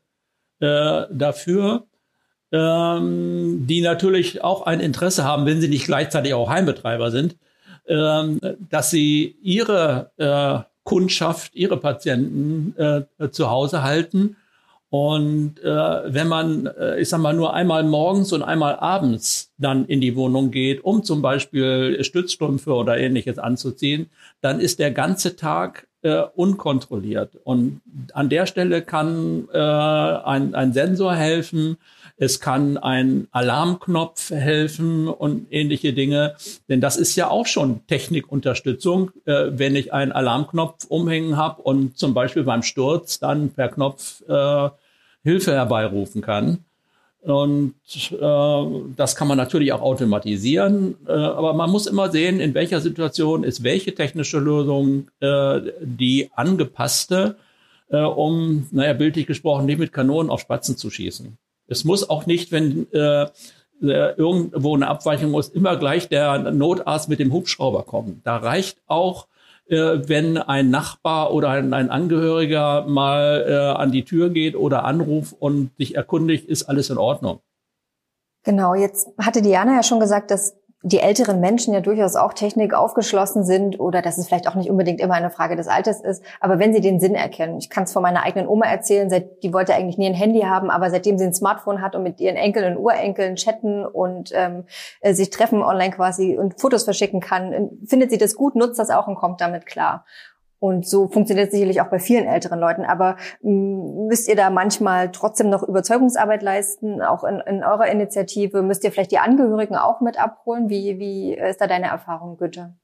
äh, 0.60 1.02
dafür, 1.10 1.86
ähm, 2.52 3.66
die 3.66 3.80
natürlich 3.80 4.44
auch 4.44 4.66
ein 4.66 4.80
Interesse 4.80 5.24
haben, 5.24 5.46
wenn 5.46 5.60
sie 5.60 5.68
nicht 5.68 5.86
gleichzeitig 5.86 6.34
auch 6.34 6.48
Heimbetreiber 6.48 7.10
sind, 7.10 7.36
ähm, 7.86 8.40
dass 8.70 8.90
sie 8.90 9.36
ihre 9.42 10.12
äh, 10.16 10.69
Kundschaft, 10.90 11.54
ihre 11.54 11.76
Patienten 11.76 12.74
äh, 12.76 13.30
zu 13.30 13.48
Hause 13.48 13.84
halten. 13.84 14.34
Und 14.88 15.60
äh, 15.62 15.68
wenn 16.12 16.26
man, 16.26 16.66
äh, 16.66 17.00
ich 17.00 17.08
sag 17.08 17.20
mal, 17.20 17.32
nur 17.32 17.54
einmal 17.54 17.84
morgens 17.84 18.32
und 18.32 18.42
einmal 18.42 18.74
abends 18.74 19.52
dann 19.56 19.86
in 19.86 20.00
die 20.00 20.16
Wohnung 20.16 20.50
geht, 20.50 20.82
um 20.82 21.04
zum 21.04 21.22
Beispiel 21.22 22.02
Stützstrümpfe 22.02 22.74
oder 22.74 22.98
ähnliches 22.98 23.38
anzuziehen, 23.38 24.10
dann 24.40 24.58
ist 24.58 24.80
der 24.80 24.90
ganze 24.90 25.36
Tag 25.36 25.86
äh, 26.02 26.22
unkontrolliert. 26.34 27.36
Und 27.44 27.80
an 28.12 28.28
der 28.28 28.46
Stelle 28.46 28.82
kann 28.82 29.48
äh, 29.52 29.58
ein, 29.58 30.54
ein 30.54 30.72
Sensor 30.72 31.14
helfen, 31.14 31.76
es 32.16 32.38
kann 32.38 32.76
ein 32.76 33.28
Alarmknopf 33.30 34.30
helfen 34.30 35.08
und 35.08 35.46
ähnliche 35.50 35.94
Dinge. 35.94 36.36
Denn 36.68 36.80
das 36.82 36.96
ist 36.96 37.16
ja 37.16 37.28
auch 37.28 37.46
schon 37.46 37.86
Technikunterstützung, 37.86 39.10
äh, 39.24 39.52
wenn 39.52 39.74
ich 39.74 39.92
einen 39.92 40.12
Alarmknopf 40.12 40.84
umhängen 40.88 41.36
habe 41.38 41.62
und 41.62 41.96
zum 41.98 42.12
Beispiel 42.12 42.44
beim 42.44 42.62
Sturz 42.62 43.18
dann 43.20 43.50
per 43.50 43.68
Knopf 43.68 44.22
äh, 44.28 44.68
Hilfe 45.22 45.52
herbeirufen 45.52 46.22
kann. 46.22 46.64
Und 47.22 47.74
äh, 48.12 48.92
das 48.96 49.14
kann 49.14 49.28
man 49.28 49.36
natürlich 49.36 49.72
auch 49.72 49.82
automatisieren, 49.82 50.96
äh, 51.06 51.12
aber 51.12 51.52
man 51.52 51.70
muss 51.70 51.86
immer 51.86 52.10
sehen, 52.10 52.40
in 52.40 52.54
welcher 52.54 52.80
Situation 52.80 53.44
ist 53.44 53.62
welche 53.62 53.94
technische 53.94 54.38
Lösung 54.38 55.08
äh, 55.20 55.60
die 55.82 56.30
angepasste, 56.34 57.36
äh, 57.90 58.00
um, 58.00 58.68
naja, 58.70 58.94
bildlich 58.94 59.26
gesprochen, 59.26 59.66
nicht 59.66 59.78
mit 59.78 59.92
Kanonen 59.92 60.30
auf 60.30 60.40
Spatzen 60.40 60.78
zu 60.78 60.88
schießen. 60.90 61.36
Es 61.66 61.84
muss 61.84 62.08
auch 62.08 62.24
nicht, 62.24 62.52
wenn 62.52 62.90
äh, 62.92 63.26
äh, 63.82 64.14
irgendwo 64.16 64.74
eine 64.74 64.88
Abweichung 64.88 65.30
muss, 65.30 65.48
immer 65.48 65.76
gleich 65.76 66.08
der 66.08 66.38
Notarzt 66.52 67.08
mit 67.08 67.18
dem 67.18 67.32
Hubschrauber 67.32 67.84
kommen. 67.84 68.20
Da 68.24 68.36
reicht 68.36 68.78
auch, 68.86 69.26
wenn 69.70 70.36
ein 70.38 70.70
Nachbar 70.70 71.32
oder 71.32 71.50
ein, 71.50 71.72
ein 71.72 71.90
Angehöriger 71.90 72.86
mal 72.86 73.44
äh, 73.48 73.80
an 73.80 73.92
die 73.92 74.04
Tür 74.04 74.30
geht 74.30 74.56
oder 74.56 74.84
anruft 74.84 75.36
und 75.38 75.70
sich 75.78 75.94
erkundigt, 75.94 76.46
ist 76.46 76.64
alles 76.64 76.90
in 76.90 76.98
Ordnung. 76.98 77.40
Genau, 78.42 78.74
jetzt 78.74 79.08
hatte 79.18 79.42
Diana 79.42 79.74
ja 79.74 79.82
schon 79.82 80.00
gesagt, 80.00 80.30
dass 80.30 80.56
die 80.82 81.00
älteren 81.00 81.40
Menschen 81.40 81.74
ja 81.74 81.80
durchaus 81.80 82.16
auch 82.16 82.32
Technik 82.32 82.72
aufgeschlossen 82.72 83.44
sind 83.44 83.78
oder 83.78 84.00
dass 84.00 84.16
es 84.16 84.26
vielleicht 84.26 84.48
auch 84.48 84.54
nicht 84.54 84.70
unbedingt 84.70 84.98
immer 85.00 85.12
eine 85.12 85.30
Frage 85.30 85.54
des 85.54 85.68
Alters 85.68 86.00
ist. 86.00 86.24
Aber 86.40 86.58
wenn 86.58 86.72
sie 86.72 86.80
den 86.80 87.00
Sinn 87.00 87.14
erkennen, 87.14 87.58
ich 87.58 87.68
kann 87.68 87.84
es 87.84 87.92
von 87.92 88.02
meiner 88.02 88.22
eigenen 88.22 88.48
Oma 88.48 88.64
erzählen, 88.64 89.10
seit, 89.10 89.42
die 89.42 89.52
wollte 89.52 89.74
eigentlich 89.74 89.98
nie 89.98 90.06
ein 90.06 90.14
Handy 90.14 90.40
haben, 90.40 90.70
aber 90.70 90.90
seitdem 90.90 91.18
sie 91.18 91.26
ein 91.26 91.34
Smartphone 91.34 91.82
hat 91.82 91.94
und 91.94 92.02
mit 92.02 92.18
ihren 92.18 92.36
Enkeln 92.36 92.76
und 92.76 92.82
Urenkeln 92.82 93.36
chatten 93.36 93.84
und 93.84 94.32
ähm, 94.34 94.64
äh, 95.02 95.12
sich 95.12 95.28
treffen 95.28 95.62
online 95.62 95.94
quasi 95.94 96.38
und 96.38 96.58
Fotos 96.58 96.84
verschicken 96.84 97.20
kann, 97.20 97.70
findet 97.84 98.10
sie 98.10 98.18
das 98.18 98.34
gut, 98.34 98.54
nutzt 98.54 98.78
das 98.78 98.88
auch 98.88 99.06
und 99.06 99.16
kommt 99.16 99.42
damit 99.42 99.66
klar. 99.66 100.06
Und 100.60 100.86
so 100.86 101.08
funktioniert 101.08 101.48
es 101.48 101.54
sicherlich 101.54 101.80
auch 101.80 101.88
bei 101.88 101.98
vielen 101.98 102.26
älteren 102.26 102.60
Leuten. 102.60 102.84
Aber 102.84 103.16
mm, 103.42 104.06
müsst 104.08 104.28
ihr 104.28 104.36
da 104.36 104.50
manchmal 104.50 105.10
trotzdem 105.10 105.48
noch 105.48 105.62
Überzeugungsarbeit 105.62 106.42
leisten, 106.42 107.00
auch 107.00 107.24
in, 107.24 107.40
in, 107.40 107.64
eurer 107.64 107.88
Initiative? 107.88 108.60
Müsst 108.60 108.84
ihr 108.84 108.92
vielleicht 108.92 109.10
die 109.10 109.18
Angehörigen 109.18 109.74
auch 109.74 110.02
mit 110.02 110.22
abholen? 110.22 110.68
Wie, 110.68 110.98
wie 110.98 111.32
ist 111.32 111.62
da 111.62 111.66
deine 111.66 111.86
Erfahrung, 111.86 112.36
Güte? 112.36 112.74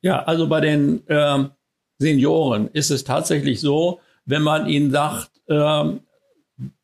Ja, 0.00 0.22
also 0.22 0.48
bei 0.48 0.60
den 0.60 1.02
ähm, 1.08 1.50
Senioren 1.98 2.68
ist 2.72 2.90
es 2.90 3.02
tatsächlich 3.02 3.60
so, 3.60 3.98
wenn 4.24 4.42
man 4.42 4.68
ihnen 4.68 4.92
sagt, 4.92 5.30
ähm, 5.48 6.00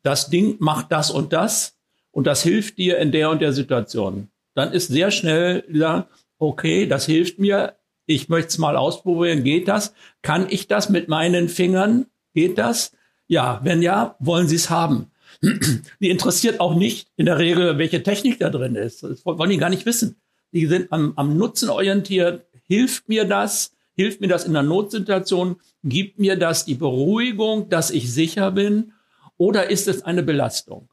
das 0.02 0.30
Ding 0.30 0.56
macht 0.58 0.90
das 0.90 1.12
und 1.12 1.32
das 1.32 1.78
und 2.10 2.26
das 2.26 2.42
hilft 2.42 2.78
dir 2.78 2.98
in 2.98 3.12
der 3.12 3.30
und 3.30 3.40
der 3.40 3.52
Situation, 3.52 4.28
dann 4.54 4.72
ist 4.72 4.88
sehr 4.88 5.12
schnell 5.12 5.62
gesagt, 5.62 6.08
okay, 6.38 6.86
das 6.86 7.06
hilft 7.06 7.38
mir, 7.38 7.76
ich 8.06 8.28
möchte 8.28 8.48
es 8.48 8.58
mal 8.58 8.76
ausprobieren, 8.76 9.44
geht 9.44 9.68
das? 9.68 9.94
Kann 10.22 10.46
ich 10.50 10.68
das 10.68 10.88
mit 10.88 11.08
meinen 11.08 11.48
Fingern? 11.48 12.06
Geht 12.34 12.58
das? 12.58 12.92
Ja, 13.26 13.60
wenn 13.64 13.82
ja, 13.82 14.16
wollen 14.18 14.48
Sie 14.48 14.56
es 14.56 14.70
haben. 14.70 15.10
Die 16.00 16.10
interessiert 16.10 16.60
auch 16.60 16.74
nicht 16.74 17.08
in 17.16 17.26
der 17.26 17.38
Regel, 17.38 17.78
welche 17.78 18.02
Technik 18.02 18.38
da 18.38 18.50
drin 18.50 18.76
ist. 18.76 19.02
Das 19.02 19.24
wollen 19.24 19.50
die 19.50 19.56
gar 19.56 19.70
nicht 19.70 19.86
wissen. 19.86 20.16
Die 20.52 20.66
sind 20.66 20.92
am, 20.92 21.14
am 21.16 21.36
Nutzen 21.36 21.70
orientiert. 21.70 22.46
Hilft 22.66 23.08
mir 23.08 23.24
das? 23.24 23.72
Hilft 23.96 24.20
mir 24.20 24.28
das 24.28 24.44
in 24.44 24.56
einer 24.56 24.66
Notsituation? 24.66 25.56
Gibt 25.82 26.18
mir 26.18 26.36
das 26.36 26.64
die 26.64 26.74
Beruhigung, 26.74 27.68
dass 27.68 27.90
ich 27.90 28.12
sicher 28.12 28.50
bin? 28.50 28.92
Oder 29.36 29.70
ist 29.70 29.88
es 29.88 30.02
eine 30.02 30.22
Belastung? 30.22 30.88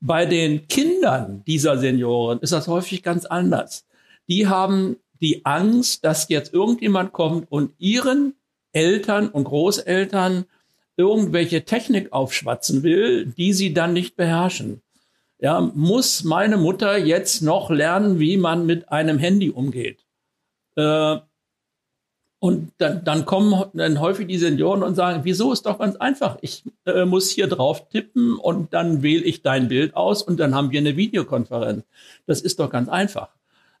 Bei 0.00 0.26
den 0.26 0.68
Kindern 0.68 1.42
dieser 1.46 1.78
Senioren 1.78 2.40
ist 2.40 2.52
das 2.52 2.68
häufig 2.68 3.02
ganz 3.02 3.24
anders. 3.24 3.86
Die 4.28 4.46
haben 4.46 4.96
die 5.20 5.44
Angst, 5.44 6.04
dass 6.04 6.28
jetzt 6.28 6.52
irgendjemand 6.52 7.12
kommt 7.12 7.50
und 7.50 7.72
ihren 7.78 8.34
Eltern 8.72 9.28
und 9.28 9.44
Großeltern 9.44 10.46
irgendwelche 10.96 11.64
Technik 11.64 12.12
aufschwatzen 12.12 12.82
will, 12.82 13.26
die 13.26 13.52
sie 13.52 13.74
dann 13.74 13.92
nicht 13.92 14.16
beherrschen. 14.16 14.82
Ja, 15.38 15.60
muss 15.60 16.24
meine 16.24 16.56
Mutter 16.56 16.96
jetzt 16.96 17.42
noch 17.42 17.70
lernen, 17.70 18.18
wie 18.18 18.36
man 18.36 18.66
mit 18.66 18.90
einem 18.90 19.18
Handy 19.18 19.50
umgeht? 19.50 20.04
Äh, 20.76 21.18
und 22.38 22.72
dann, 22.76 23.04
dann 23.04 23.24
kommen 23.24 23.64
dann 23.72 24.00
häufig 24.00 24.26
die 24.26 24.36
Senioren 24.36 24.82
und 24.82 24.94
sagen, 24.94 25.20
wieso 25.24 25.50
ist 25.52 25.64
doch 25.64 25.78
ganz 25.78 25.96
einfach. 25.96 26.36
Ich 26.42 26.62
äh, 26.84 27.06
muss 27.06 27.30
hier 27.30 27.46
drauf 27.46 27.88
tippen 27.88 28.36
und 28.36 28.74
dann 28.74 29.02
wähle 29.02 29.24
ich 29.24 29.40
dein 29.40 29.68
Bild 29.68 29.96
aus 29.96 30.22
und 30.22 30.38
dann 30.38 30.54
haben 30.54 30.70
wir 30.70 30.80
eine 30.80 30.96
Videokonferenz. 30.96 31.84
Das 32.26 32.42
ist 32.42 32.60
doch 32.60 32.68
ganz 32.68 32.90
einfach. 32.90 33.30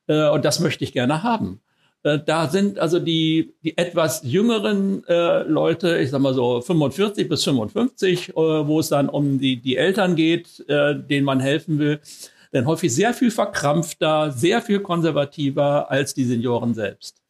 Äh, 0.06 0.28
und 0.30 0.44
das 0.44 0.60
möchte 0.60 0.84
ich 0.84 0.92
gerne 0.92 1.22
haben. 1.22 1.60
Äh, 2.04 2.20
da 2.24 2.48
sind 2.48 2.78
also 2.78 3.00
die, 3.00 3.54
die 3.64 3.76
etwas 3.76 4.22
jüngeren 4.22 5.04
äh, 5.08 5.42
Leute, 5.42 5.98
ich 5.98 6.10
sag 6.10 6.20
mal 6.20 6.34
so 6.34 6.60
45 6.60 7.28
bis 7.28 7.44
55, 7.44 8.30
äh, 8.30 8.34
wo 8.34 8.78
es 8.78 8.88
dann 8.90 9.08
um 9.08 9.38
die, 9.38 9.60
die 9.60 9.76
Eltern 9.76 10.14
geht, 10.14 10.64
äh, 10.68 10.94
denen 10.94 11.24
man 11.24 11.40
helfen 11.40 11.78
will, 11.78 12.00
denn 12.52 12.66
häufig 12.66 12.94
sehr 12.94 13.14
viel 13.14 13.30
verkrampfter, 13.30 14.30
sehr 14.30 14.62
viel 14.62 14.80
konservativer 14.80 15.90
als 15.90 16.14
die 16.14 16.24
Senioren 16.24 16.74
selbst. 16.74 17.23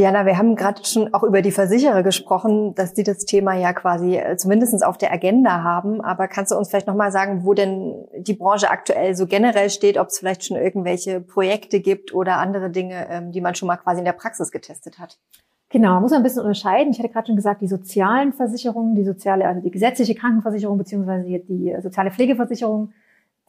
Diana, 0.00 0.24
wir 0.24 0.38
haben 0.38 0.56
gerade 0.56 0.82
schon 0.82 1.12
auch 1.12 1.22
über 1.24 1.42
die 1.42 1.50
Versicherer 1.50 2.02
gesprochen, 2.02 2.74
dass 2.74 2.94
die 2.94 3.02
das 3.02 3.26
Thema 3.26 3.52
ja 3.52 3.74
quasi 3.74 4.16
äh, 4.16 4.38
zumindest 4.38 4.82
auf 4.82 4.96
der 4.96 5.12
Agenda 5.12 5.62
haben. 5.62 6.00
Aber 6.00 6.26
kannst 6.26 6.52
du 6.52 6.56
uns 6.56 6.70
vielleicht 6.70 6.86
nochmal 6.86 7.12
sagen, 7.12 7.44
wo 7.44 7.52
denn 7.52 8.06
die 8.16 8.32
Branche 8.32 8.70
aktuell 8.70 9.14
so 9.14 9.26
generell 9.26 9.68
steht, 9.68 9.98
ob 9.98 10.08
es 10.08 10.18
vielleicht 10.18 10.46
schon 10.46 10.56
irgendwelche 10.56 11.20
Projekte 11.20 11.80
gibt 11.80 12.14
oder 12.14 12.38
andere 12.38 12.70
Dinge, 12.70 13.08
ähm, 13.10 13.30
die 13.30 13.42
man 13.42 13.54
schon 13.54 13.66
mal 13.66 13.76
quasi 13.76 13.98
in 13.98 14.06
der 14.06 14.14
Praxis 14.14 14.50
getestet 14.50 14.98
hat? 14.98 15.18
Genau, 15.68 15.92
man 15.92 16.02
muss 16.04 16.14
ein 16.14 16.22
bisschen 16.22 16.44
unterscheiden. 16.44 16.94
Ich 16.94 16.98
hatte 16.98 17.10
gerade 17.10 17.26
schon 17.26 17.36
gesagt, 17.36 17.60
die 17.60 17.68
sozialen 17.68 18.32
Versicherungen, 18.32 18.94
die 18.94 19.04
soziale, 19.04 19.46
also 19.46 19.60
die 19.60 19.70
gesetzliche 19.70 20.14
Krankenversicherung 20.14 20.78
beziehungsweise 20.78 21.26
die 21.26 21.76
soziale 21.82 22.10
Pflegeversicherung 22.10 22.94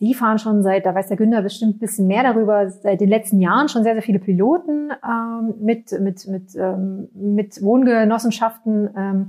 die 0.01 0.15
fahren 0.15 0.39
schon 0.39 0.63
seit, 0.63 0.87
da 0.87 0.95
weiß 0.95 1.09
der 1.09 1.17
Günther 1.17 1.43
bestimmt 1.43 1.75
ein 1.75 1.79
bisschen 1.79 2.07
mehr 2.07 2.23
darüber, 2.23 2.67
seit 2.69 2.99
den 3.01 3.09
letzten 3.09 3.39
Jahren 3.39 3.69
schon 3.69 3.83
sehr, 3.83 3.93
sehr 3.93 4.01
viele 4.01 4.17
Piloten 4.17 4.91
ähm, 5.07 5.53
mit, 5.59 5.91
mit, 5.99 6.27
mit, 6.27 6.55
ähm, 6.55 7.07
mit 7.13 7.61
Wohngenossenschaften 7.61 8.89
ähm, 8.97 9.27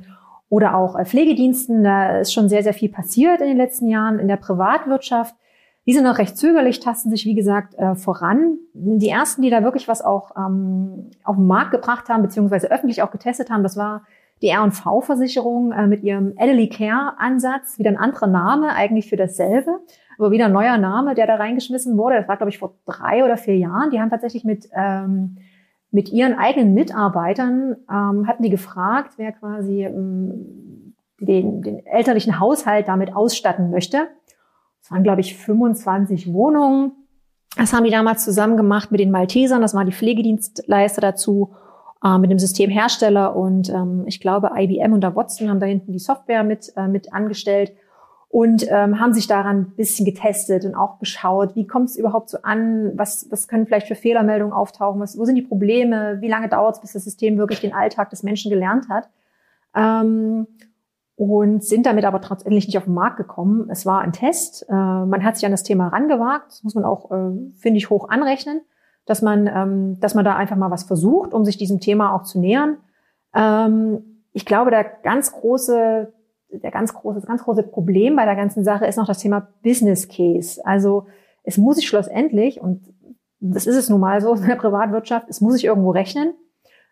oder 0.48 0.74
auch 0.74 0.98
äh, 0.98 1.04
Pflegediensten. 1.04 1.84
Da 1.84 2.20
ist 2.20 2.32
schon 2.32 2.48
sehr, 2.48 2.62
sehr 2.62 2.72
viel 2.72 2.88
passiert 2.88 3.42
in 3.42 3.48
den 3.48 3.58
letzten 3.58 3.86
Jahren 3.86 4.18
in 4.18 4.28
der 4.28 4.38
Privatwirtschaft. 4.38 5.34
Die 5.86 5.92
sind 5.92 6.04
noch 6.04 6.16
recht 6.16 6.38
zögerlich, 6.38 6.80
tasten 6.80 7.10
sich, 7.10 7.26
wie 7.26 7.34
gesagt, 7.34 7.74
äh, 7.74 7.94
voran. 7.94 8.56
Die 8.72 9.10
ersten, 9.10 9.42
die 9.42 9.50
da 9.50 9.62
wirklich 9.62 9.88
was 9.88 10.00
auch 10.00 10.30
ähm, 10.38 11.10
auf 11.22 11.36
den 11.36 11.46
Markt 11.46 11.72
gebracht 11.72 12.08
haben, 12.08 12.22
beziehungsweise 12.22 12.70
öffentlich 12.70 13.02
auch 13.02 13.10
getestet 13.10 13.50
haben, 13.50 13.62
das 13.62 13.76
war 13.76 14.04
die 14.42 14.48
R&V-Versicherung 14.48 15.72
äh, 15.72 15.86
mit 15.86 16.02
ihrem 16.02 16.34
Elderly 16.36 16.68
Care-Ansatz, 16.68 17.78
wieder 17.78 17.90
ein 17.90 17.96
anderer 17.96 18.26
Name 18.26 18.74
eigentlich 18.74 19.08
für 19.08 19.16
dasselbe, 19.16 19.80
aber 20.18 20.30
wieder 20.30 20.46
ein 20.46 20.52
neuer 20.52 20.78
Name, 20.78 21.14
der 21.14 21.26
da 21.26 21.36
reingeschmissen 21.36 21.96
wurde. 21.96 22.16
Das 22.16 22.28
war, 22.28 22.36
glaube 22.36 22.50
ich, 22.50 22.58
vor 22.58 22.74
drei 22.86 23.24
oder 23.24 23.36
vier 23.36 23.56
Jahren. 23.56 23.90
Die 23.90 24.00
haben 24.00 24.10
tatsächlich 24.10 24.44
mit, 24.44 24.68
ähm, 24.74 25.38
mit 25.90 26.10
ihren 26.10 26.38
eigenen 26.38 26.74
Mitarbeitern, 26.74 27.76
ähm, 27.90 28.26
hatten 28.26 28.42
die 28.42 28.50
gefragt, 28.50 29.14
wer 29.16 29.32
quasi 29.32 29.84
ähm, 29.84 30.94
den, 31.20 31.62
den 31.62 31.86
elterlichen 31.86 32.40
Haushalt 32.40 32.88
damit 32.88 33.14
ausstatten 33.14 33.70
möchte. 33.70 34.08
Es 34.82 34.90
waren, 34.90 35.02
glaube 35.02 35.20
ich, 35.20 35.36
25 35.36 36.32
Wohnungen. 36.32 36.92
Das 37.56 37.72
haben 37.72 37.84
die 37.84 37.90
damals 37.90 38.24
zusammen 38.24 38.56
gemacht 38.56 38.90
mit 38.90 39.00
den 39.00 39.10
Maltesern. 39.10 39.60
Das 39.60 39.74
waren 39.74 39.86
die 39.86 39.92
Pflegedienstleister 39.92 41.00
dazu 41.00 41.52
äh, 42.02 42.18
mit 42.18 42.30
dem 42.30 42.38
Systemhersteller 42.38 43.36
und 43.36 43.68
ähm, 43.68 44.04
ich 44.06 44.20
glaube 44.20 44.50
IBM 44.56 44.92
und 44.92 45.02
der 45.02 45.14
Watson 45.14 45.48
haben 45.48 45.60
da 45.60 45.66
hinten 45.66 45.92
die 45.92 45.98
Software 45.98 46.42
mit, 46.44 46.72
äh, 46.76 46.88
mit 46.88 47.12
angestellt 47.12 47.72
und 48.32 48.66
ähm, 48.68 48.98
haben 48.98 49.12
sich 49.12 49.28
daran 49.28 49.58
ein 49.58 49.76
bisschen 49.76 50.04
getestet 50.04 50.64
und 50.64 50.74
auch 50.74 50.98
geschaut, 50.98 51.54
wie 51.54 51.66
kommt 51.66 51.90
es 51.90 51.96
überhaupt 51.96 52.30
so 52.30 52.38
an, 52.42 52.90
was, 52.96 53.30
was 53.30 53.46
können 53.46 53.66
vielleicht 53.66 53.86
für 53.86 53.94
Fehlermeldungen 53.94 54.52
auftauchen, 54.52 55.00
was, 55.00 55.16
wo 55.16 55.24
sind 55.24 55.36
die 55.36 55.42
Probleme, 55.42 56.16
wie 56.20 56.28
lange 56.28 56.48
dauert 56.48 56.76
es, 56.76 56.80
bis 56.80 56.92
das 56.92 57.04
System 57.04 57.38
wirklich 57.38 57.60
den 57.60 57.74
Alltag 57.74 58.10
des 58.10 58.24
Menschen 58.24 58.50
gelernt 58.50 58.88
hat. 58.88 59.08
Ähm, 59.76 60.48
und 61.14 61.62
sind 61.62 61.86
damit 61.86 62.04
aber 62.04 62.20
trotzdem 62.20 62.54
nicht 62.54 62.76
auf 62.76 62.84
den 62.84 62.94
Markt 62.94 63.18
gekommen. 63.18 63.68
Es 63.70 63.86
war 63.86 64.00
ein 64.00 64.12
Test. 64.12 64.66
Äh, 64.68 64.72
man 64.72 65.22
hat 65.22 65.36
sich 65.36 65.44
an 65.44 65.52
das 65.52 65.62
Thema 65.62 65.88
rangewagt. 65.88 66.46
Das 66.48 66.64
muss 66.64 66.74
man 66.74 66.84
auch, 66.84 67.12
äh, 67.12 67.30
finde 67.60 67.76
ich, 67.76 67.90
hoch 67.90 68.08
anrechnen 68.08 68.62
dass 69.04 69.22
man, 69.22 69.46
ähm, 69.46 70.00
dass 70.00 70.14
man 70.14 70.24
da 70.24 70.36
einfach 70.36 70.56
mal 70.56 70.70
was 70.70 70.84
versucht, 70.84 71.34
um 71.34 71.44
sich 71.44 71.56
diesem 71.56 71.80
Thema 71.80 72.14
auch 72.14 72.22
zu 72.22 72.38
nähern. 72.38 72.78
Ähm, 73.34 74.22
ich 74.32 74.46
glaube, 74.46 74.70
der 74.70 74.84
ganz 74.84 75.32
große, 75.32 76.12
der 76.52 76.70
ganz 76.70 76.92
große, 76.94 77.20
das 77.20 77.26
ganz 77.26 77.44
große 77.44 77.62
Problem 77.62 78.16
bei 78.16 78.24
der 78.24 78.36
ganzen 78.36 78.64
Sache 78.64 78.86
ist 78.86 78.96
noch 78.96 79.06
das 79.06 79.18
Thema 79.18 79.48
Business 79.62 80.08
Case. 80.08 80.60
Also 80.64 81.06
es 81.44 81.58
muss 81.58 81.76
sich 81.76 81.86
schlussendlich, 81.86 82.60
und 82.60 82.82
das 83.40 83.66
ist 83.66 83.76
es 83.76 83.88
nun 83.88 84.00
mal 84.00 84.20
so 84.20 84.34
in 84.34 84.46
der 84.46 84.56
Privatwirtschaft, 84.56 85.28
es 85.28 85.40
muss 85.40 85.54
sich 85.54 85.64
irgendwo 85.64 85.90
rechnen. 85.90 86.34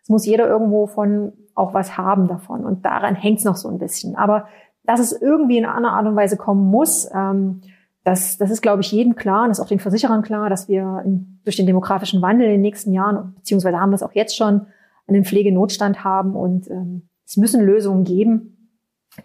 Es 0.03 0.09
muss 0.09 0.25
jeder 0.25 0.47
irgendwo 0.47 0.87
von 0.87 1.33
auch 1.53 1.73
was 1.73 1.97
haben 1.97 2.27
davon. 2.27 2.65
Und 2.65 2.85
daran 2.85 3.15
hängt 3.15 3.39
es 3.39 3.45
noch 3.45 3.55
so 3.55 3.69
ein 3.69 3.77
bisschen. 3.77 4.15
Aber 4.15 4.47
dass 4.83 4.99
es 4.99 5.11
irgendwie 5.11 5.57
in 5.57 5.65
einer 5.65 5.93
Art 5.93 6.07
und 6.07 6.15
Weise 6.15 6.37
kommen 6.37 6.69
muss, 6.69 7.09
ähm, 7.13 7.61
das, 8.03 8.37
das 8.37 8.49
ist, 8.49 8.61
glaube 8.61 8.81
ich, 8.81 8.91
jedem 8.91 9.15
klar 9.15 9.43
und 9.43 9.51
ist 9.51 9.59
auch 9.59 9.67
den 9.67 9.79
Versicherern 9.79 10.23
klar, 10.23 10.49
dass 10.49 10.67
wir 10.67 11.03
in, 11.05 11.39
durch 11.43 11.57
den 11.57 11.67
demografischen 11.67 12.21
Wandel 12.21 12.47
in 12.47 12.53
den 12.53 12.61
nächsten 12.61 12.93
Jahren, 12.93 13.35
beziehungsweise 13.35 13.79
haben 13.79 13.91
wir 13.91 13.95
es 13.95 14.03
auch 14.03 14.13
jetzt 14.13 14.35
schon, 14.35 14.65
einen 15.07 15.25
Pflegenotstand 15.25 16.03
haben 16.03 16.35
und 16.35 16.69
ähm, 16.69 17.09
es 17.25 17.37
müssen 17.37 17.61
Lösungen 17.61 18.03
geben. 18.03 18.60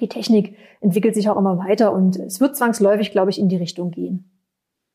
Die 0.00 0.08
Technik 0.08 0.56
entwickelt 0.80 1.14
sich 1.14 1.28
auch 1.28 1.36
immer 1.36 1.58
weiter 1.58 1.92
und 1.92 2.16
es 2.16 2.40
wird 2.40 2.56
zwangsläufig, 2.56 3.12
glaube 3.12 3.30
ich, 3.30 3.38
in 3.38 3.48
die 3.48 3.56
Richtung 3.56 3.90
gehen. 3.90 4.30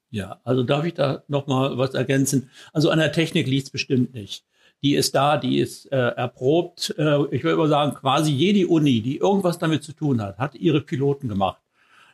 Ja, 0.09 0.41
also 0.43 0.63
darf 0.63 0.85
ich 0.85 0.93
da 0.93 1.23
noch 1.27 1.47
mal 1.47 1.77
was 1.77 1.93
ergänzen? 1.93 2.49
Also 2.73 2.89
an 2.89 2.99
der 2.99 3.13
Technik 3.13 3.47
liegt 3.47 3.67
es 3.67 3.69
bestimmt 3.69 4.13
nicht. 4.13 4.45
Die 4.83 4.95
ist 4.95 5.15
da, 5.15 5.37
die 5.37 5.59
ist 5.59 5.91
äh, 5.91 5.95
erprobt. 5.95 6.93
Äh, 6.97 7.23
ich 7.31 7.43
würde 7.43 7.53
aber 7.53 7.67
sagen, 7.69 7.93
quasi 7.93 8.31
jede 8.31 8.67
Uni, 8.67 9.01
die 9.01 9.17
irgendwas 9.17 9.57
damit 9.57 9.83
zu 9.83 9.93
tun 9.93 10.21
hat, 10.21 10.37
hat 10.37 10.55
ihre 10.55 10.81
Piloten 10.81 11.29
gemacht. 11.29 11.61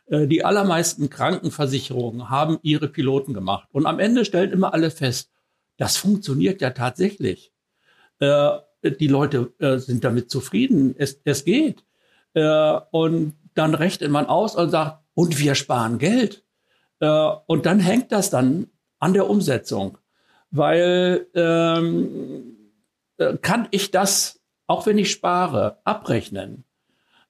Äh, 0.06 0.28
die 0.28 0.44
allermeisten 0.44 1.10
Krankenversicherungen 1.10 2.30
haben 2.30 2.58
ihre 2.62 2.88
Piloten 2.88 3.34
gemacht. 3.34 3.68
Und 3.72 3.86
am 3.86 3.98
Ende 3.98 4.24
stellen 4.24 4.52
immer 4.52 4.74
alle 4.74 4.90
fest, 4.90 5.30
das 5.76 5.96
funktioniert 5.96 6.60
ja 6.60 6.70
tatsächlich. 6.70 7.52
Äh, 8.20 8.58
die 8.82 9.08
Leute 9.08 9.52
äh, 9.58 9.78
sind 9.78 10.04
damit 10.04 10.30
zufrieden. 10.30 10.94
Es, 10.98 11.20
es 11.24 11.44
geht. 11.44 11.84
Und 12.34 13.34
dann 13.54 13.74
rechnet 13.74 14.10
man 14.10 14.26
aus 14.26 14.54
und 14.54 14.70
sagt, 14.70 15.02
und 15.14 15.38
wir 15.38 15.54
sparen 15.54 15.98
Geld. 15.98 16.44
und 17.00 17.66
dann 17.66 17.80
hängt 17.80 18.12
das 18.12 18.30
dann 18.30 18.68
an 18.98 19.14
der 19.14 19.28
Umsetzung. 19.28 19.98
Weil 20.50 21.26
ähm, 21.34 22.56
kann 23.42 23.68
ich 23.70 23.90
das, 23.90 24.40
auch 24.66 24.86
wenn 24.86 24.98
ich 24.98 25.10
spare, 25.10 25.78
abrechnen? 25.84 26.64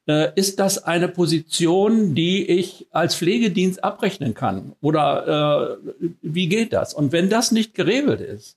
äh, 0.08 0.32
ist 0.34 0.58
das 0.58 0.82
eine 0.82 1.08
Position, 1.08 2.14
die 2.14 2.48
ich 2.48 2.88
als 2.90 3.14
Pflegedienst 3.14 3.84
abrechnen 3.84 4.34
kann? 4.34 4.74
Oder 4.80 5.78
äh, 5.80 6.16
wie 6.22 6.48
geht 6.48 6.72
das? 6.72 6.94
Und 6.94 7.12
wenn 7.12 7.28
das 7.28 7.52
nicht 7.52 7.74
geregelt 7.74 8.20
ist, 8.20 8.56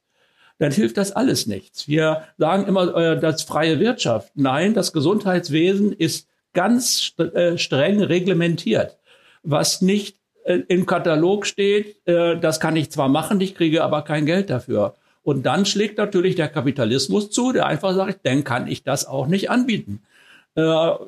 dann 0.58 0.72
hilft 0.72 0.98
das 0.98 1.12
alles 1.12 1.48
nichts. 1.48 1.88
Wir 1.88 2.24
sagen 2.38 2.68
immer, 2.68 2.96
äh, 2.96 3.20
das 3.20 3.44
freie 3.44 3.80
Wirtschaft. 3.80 4.32
Nein, 4.36 4.74
das 4.74 4.94
Gesundheitswesen 4.94 5.92
ist 5.92 6.28
ganz 6.54 7.14
äh, 7.18 7.58
streng 7.58 8.02
reglementiert. 8.02 8.98
Was 9.44 9.82
nicht 9.82 10.18
äh, 10.44 10.60
im 10.68 10.86
Katalog 10.86 11.46
steht, 11.46 11.96
äh, 12.08 12.38
das 12.38 12.60
kann 12.60 12.76
ich 12.76 12.92
zwar 12.92 13.10
machen, 13.10 13.42
ich 13.42 13.56
kriege 13.56 13.84
aber 13.84 14.02
kein 14.02 14.26
Geld 14.26 14.50
dafür. 14.50 14.96
Und 15.24 15.46
dann 15.46 15.66
schlägt 15.66 15.98
natürlich 15.98 16.36
der 16.36 16.50
Kapitalismus 16.50 17.30
zu, 17.30 17.52
der 17.52 17.68
einfach 17.68 17.94
sagt, 17.94 18.26
dann 18.26 18.44
kann 18.44 18.68
ich 18.68 18.84
das 18.84 19.06
auch 19.06 19.28
nicht 19.28 19.52
anbieten. 19.52 20.02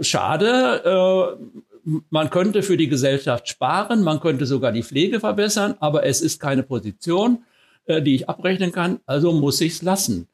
Schade. 0.01 1.37
Man 1.83 2.29
könnte 2.29 2.61
für 2.61 2.77
die 2.77 2.87
Gesellschaft 2.87 3.49
sparen, 3.49 4.03
man 4.03 4.19
könnte 4.19 4.45
sogar 4.45 4.71
die 4.71 4.83
Pflege 4.83 5.19
verbessern, 5.19 5.73
aber 5.79 6.05
es 6.05 6.21
ist 6.21 6.39
keine 6.39 6.61
Position, 6.61 7.39
die 7.87 8.13
ich 8.13 8.29
abrechnen 8.29 8.71
kann, 8.71 8.99
also 9.07 9.33
muss 9.33 9.59
ich 9.61 9.73
es 9.73 9.81
lassen. 9.81 10.27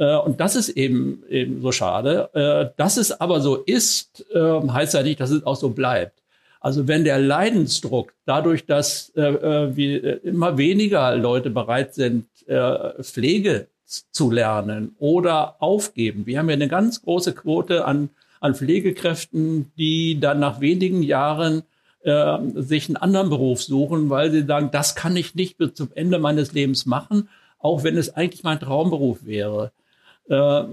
Äh, 0.00 0.16
und 0.16 0.40
das 0.40 0.56
ist 0.56 0.70
eben, 0.70 1.22
eben 1.28 1.62
so 1.62 1.70
schade. 1.70 2.30
Äh, 2.34 2.76
dass 2.76 2.96
es 2.96 3.20
aber 3.20 3.40
so 3.40 3.56
ist, 3.56 4.26
ähm, 4.34 4.72
heißt 4.72 4.94
ja 4.94 5.02
nicht, 5.02 5.20
dass 5.20 5.30
es 5.30 5.46
auch 5.46 5.56
so 5.56 5.70
bleibt. 5.70 6.18
Also 6.60 6.88
wenn 6.88 7.04
der 7.04 7.18
Leidensdruck 7.18 8.12
dadurch, 8.26 8.66
dass 8.66 9.10
äh, 9.14 9.76
wie, 9.76 9.96
immer 9.96 10.58
weniger 10.58 11.16
Leute 11.16 11.50
bereit 11.50 11.94
sind, 11.94 12.26
Pflege 13.00 13.68
zu 14.10 14.32
lernen 14.32 14.96
oder 14.98 15.62
aufgeben. 15.62 16.26
Wir 16.26 16.40
haben 16.40 16.48
ja 16.48 16.54
eine 16.54 16.66
ganz 16.66 17.00
große 17.02 17.32
Quote 17.32 17.84
an 17.84 18.10
an 18.40 18.54
Pflegekräften, 18.54 19.70
die 19.76 20.18
dann 20.18 20.40
nach 20.40 20.60
wenigen 20.60 21.02
Jahren 21.02 21.62
äh, 22.02 22.38
sich 22.54 22.88
einen 22.88 22.96
anderen 22.96 23.28
Beruf 23.28 23.62
suchen, 23.62 24.08
weil 24.10 24.30
sie 24.30 24.44
sagen, 24.46 24.70
das 24.72 24.94
kann 24.94 25.16
ich 25.16 25.34
nicht 25.34 25.58
bis 25.58 25.74
zum 25.74 25.90
Ende 25.94 26.18
meines 26.18 26.52
Lebens 26.52 26.86
machen, 26.86 27.28
auch 27.58 27.84
wenn 27.84 27.98
es 27.98 28.16
eigentlich 28.16 28.42
mein 28.42 28.58
Traumberuf 28.58 29.26
wäre. 29.26 29.72
Äh, 30.30 30.64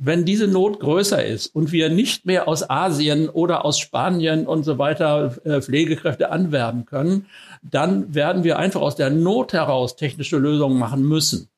wenn 0.00 0.24
diese 0.24 0.46
Not 0.46 0.78
größer 0.78 1.24
ist 1.24 1.48
und 1.48 1.72
wir 1.72 1.90
nicht 1.90 2.24
mehr 2.24 2.46
aus 2.46 2.68
Asien 2.70 3.28
oder 3.28 3.64
aus 3.64 3.80
Spanien 3.80 4.46
und 4.46 4.62
so 4.62 4.78
weiter 4.78 5.36
äh, 5.44 5.60
Pflegekräfte 5.60 6.30
anwerben 6.30 6.86
können, 6.86 7.26
dann 7.62 8.14
werden 8.14 8.44
wir 8.44 8.58
einfach 8.60 8.80
aus 8.80 8.94
der 8.94 9.10
Not 9.10 9.52
heraus 9.52 9.96
technische 9.96 10.38
Lösungen 10.38 10.78
machen 10.78 11.02
müssen. 11.02 11.48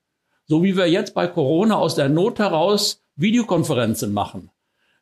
So 0.47 0.63
wie 0.63 0.77
wir 0.77 0.89
jetzt 0.89 1.15
bei 1.15 1.27
Corona 1.27 1.77
aus 1.77 1.95
der 1.95 2.09
Not 2.09 2.39
heraus 2.39 3.03
Videokonferenzen 3.17 4.13
machen. 4.13 4.51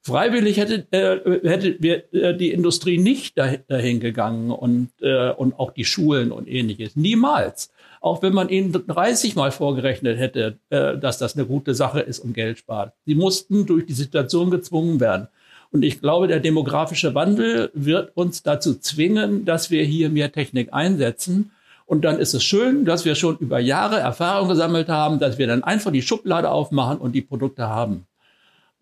Freiwillig 0.02 0.56
hätte, 0.56 0.86
äh, 0.90 1.48
hätte 1.48 1.76
wir, 1.80 2.12
äh, 2.12 2.36
die 2.36 2.50
Industrie 2.50 2.98
nicht 2.98 3.38
dahin 3.38 4.00
gegangen 4.00 4.50
und, 4.50 4.90
äh, 5.00 5.30
und 5.30 5.58
auch 5.58 5.72
die 5.72 5.84
Schulen 5.84 6.32
und 6.32 6.48
ähnliches. 6.48 6.96
Niemals. 6.96 7.70
Auch 8.00 8.22
wenn 8.22 8.32
man 8.32 8.48
ihnen 8.48 8.72
30 8.72 9.34
Mal 9.36 9.50
vorgerechnet 9.50 10.18
hätte, 10.18 10.58
äh, 10.70 10.96
dass 10.96 11.18
das 11.18 11.36
eine 11.36 11.46
gute 11.46 11.74
Sache 11.74 12.00
ist 12.00 12.20
und 12.20 12.32
Geld 12.32 12.58
spart. 12.58 12.92
Sie 13.06 13.14
mussten 13.14 13.66
durch 13.66 13.86
die 13.86 13.92
Situation 13.92 14.50
gezwungen 14.50 15.00
werden. 15.00 15.28
Und 15.70 15.82
ich 15.82 16.00
glaube, 16.00 16.28
der 16.28 16.40
demografische 16.40 17.14
Wandel 17.14 17.70
wird 17.74 18.16
uns 18.16 18.42
dazu 18.42 18.74
zwingen, 18.78 19.44
dass 19.44 19.70
wir 19.70 19.84
hier 19.84 20.08
mehr 20.08 20.32
Technik 20.32 20.72
einsetzen. 20.72 21.50
Und 21.84 22.04
dann 22.04 22.18
ist 22.18 22.34
es 22.34 22.44
schön, 22.44 22.84
dass 22.84 23.04
wir 23.04 23.14
schon 23.14 23.38
über 23.38 23.58
Jahre 23.58 23.98
Erfahrung 23.98 24.48
gesammelt 24.48 24.88
haben, 24.88 25.18
dass 25.18 25.38
wir 25.38 25.46
dann 25.46 25.64
einfach 25.64 25.90
die 25.90 26.02
Schublade 26.02 26.50
aufmachen 26.50 26.98
und 26.98 27.12
die 27.12 27.22
Produkte 27.22 27.68
haben. 27.68 28.06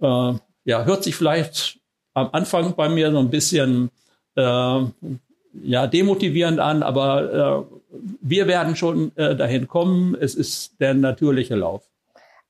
Äh, 0.01 0.35
ja, 0.65 0.85
hört 0.85 1.05
sich 1.05 1.17
vielleicht 1.17 1.79
am 2.15 2.31
Anfang 2.33 2.75
bei 2.75 2.89
mir 2.89 3.11
so 3.13 3.19
ein 3.19 3.31
bisschen 3.31 3.91
äh, 4.37 4.81
ja, 5.63 5.87
demotivierend 5.87 6.61
an, 6.61 6.83
aber 6.83 7.67
äh, 7.71 7.77
wir 8.21 8.47
werden 8.47 8.77
schon 8.77 9.17
äh, 9.17 9.37
dahin 9.37 9.69
kommen. 9.69 10.17
Es 10.19 10.35
ist 10.35 10.81
der 10.81 10.95
natürliche 10.95 11.55
Lauf. 11.55 11.89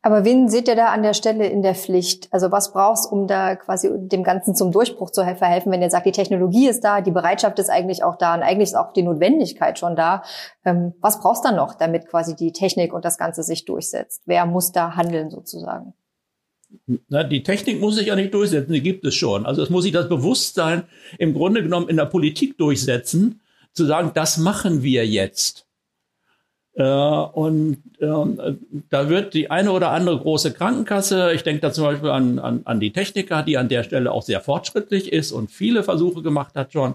Aber 0.07 0.25
wen 0.25 0.49
seht 0.49 0.69
ihr 0.69 0.77
da 0.77 0.91
an 0.91 1.03
der 1.03 1.15
Stelle 1.15 1.49
in 1.49 1.63
der 1.63 1.75
Pflicht? 1.75 2.29
Also 2.31 2.53
was 2.53 2.73
brauchst, 2.73 3.11
um 3.11 3.27
da 3.27 3.57
quasi 3.57 3.91
dem 3.93 4.23
Ganzen 4.23 4.55
zum 4.55 4.71
Durchbruch 4.71 5.11
zu 5.11 5.25
verhelfen, 5.25 5.73
wenn 5.73 5.83
ihr 5.83 5.91
sagt, 5.91 6.07
die 6.07 6.13
Technologie 6.13 6.69
ist 6.69 6.85
da, 6.85 7.01
die 7.01 7.11
Bereitschaft 7.11 7.59
ist 7.59 7.71
eigentlich 7.71 8.05
auch 8.05 8.15
da 8.15 8.35
und 8.35 8.45
eigentlich 8.45 8.69
ist 8.69 8.77
auch 8.77 8.93
die 8.93 9.03
Notwendigkeit 9.03 9.81
schon 9.81 9.97
da. 9.97 10.23
Ähm, 10.65 10.95
was 11.01 11.19
brauchst 11.19 11.45
du 11.45 11.49
dann 11.49 11.57
noch, 11.57 11.75
damit 11.75 12.07
quasi 12.07 12.37
die 12.37 12.53
Technik 12.53 12.93
und 12.93 13.05
das 13.05 13.19
Ganze 13.19 13.43
sich 13.43 13.65
durchsetzt? 13.65 14.23
Wer 14.27 14.47
muss 14.47 14.71
da 14.71 14.95
handeln 14.95 15.29
sozusagen? 15.29 15.93
Die 16.87 17.43
Technik 17.43 17.81
muss 17.81 17.97
sich 17.97 18.09
ja 18.09 18.17
nicht 18.17 18.35
durchsetzen, 18.35 18.73
die 18.73 18.83
gibt 18.83 19.05
es 19.05 19.15
schon. 19.15 19.47
Also 19.47 19.63
es 19.63 19.71
muss 19.71 19.85
sich 19.85 19.93
das 19.93 20.09
Bewusstsein 20.09 20.85
im 21.19 21.33
Grunde 21.33 21.63
genommen 21.63 21.89
in 21.89 21.97
der 21.97 22.07
Politik 22.07 22.59
durchsetzen, 22.59 23.41
zu 23.73 23.85
sagen, 23.85 24.13
das 24.15 24.39
machen 24.39 24.83
wir 24.83 25.07
jetzt. 25.07 25.67
Äh, 26.77 26.83
und 26.85 27.83
ähm, 28.01 28.59
da 28.91 29.09
wird 29.09 29.33
die 29.33 29.51
eine 29.51 29.73
oder 29.73 29.93
andere 29.93 30.19
große 30.19 30.53
Krankenkasse, 30.53 31.33
ich 31.33 31.43
denke 31.43 31.63
da 31.63 31.73
zum 31.73 31.85
Beispiel 31.85 32.11
an, 32.11 32.39
an, 32.39 32.61
an 32.65 32.81
die 32.81 32.93
Techniker, 32.93 33.43
die 33.43 33.57
an 33.57 33.71
der 33.71 33.83
Stelle 33.83 34.13
auch 34.13 34.23
sehr 34.23 34.43
fortschrittlich 34.43 35.11
ist 35.11 35.33
und 35.33 35.51
viele 35.51 35.83
Versuche 35.83 36.23
gemacht 36.23 36.55
hat 36.55 36.75
schon, 36.75 36.95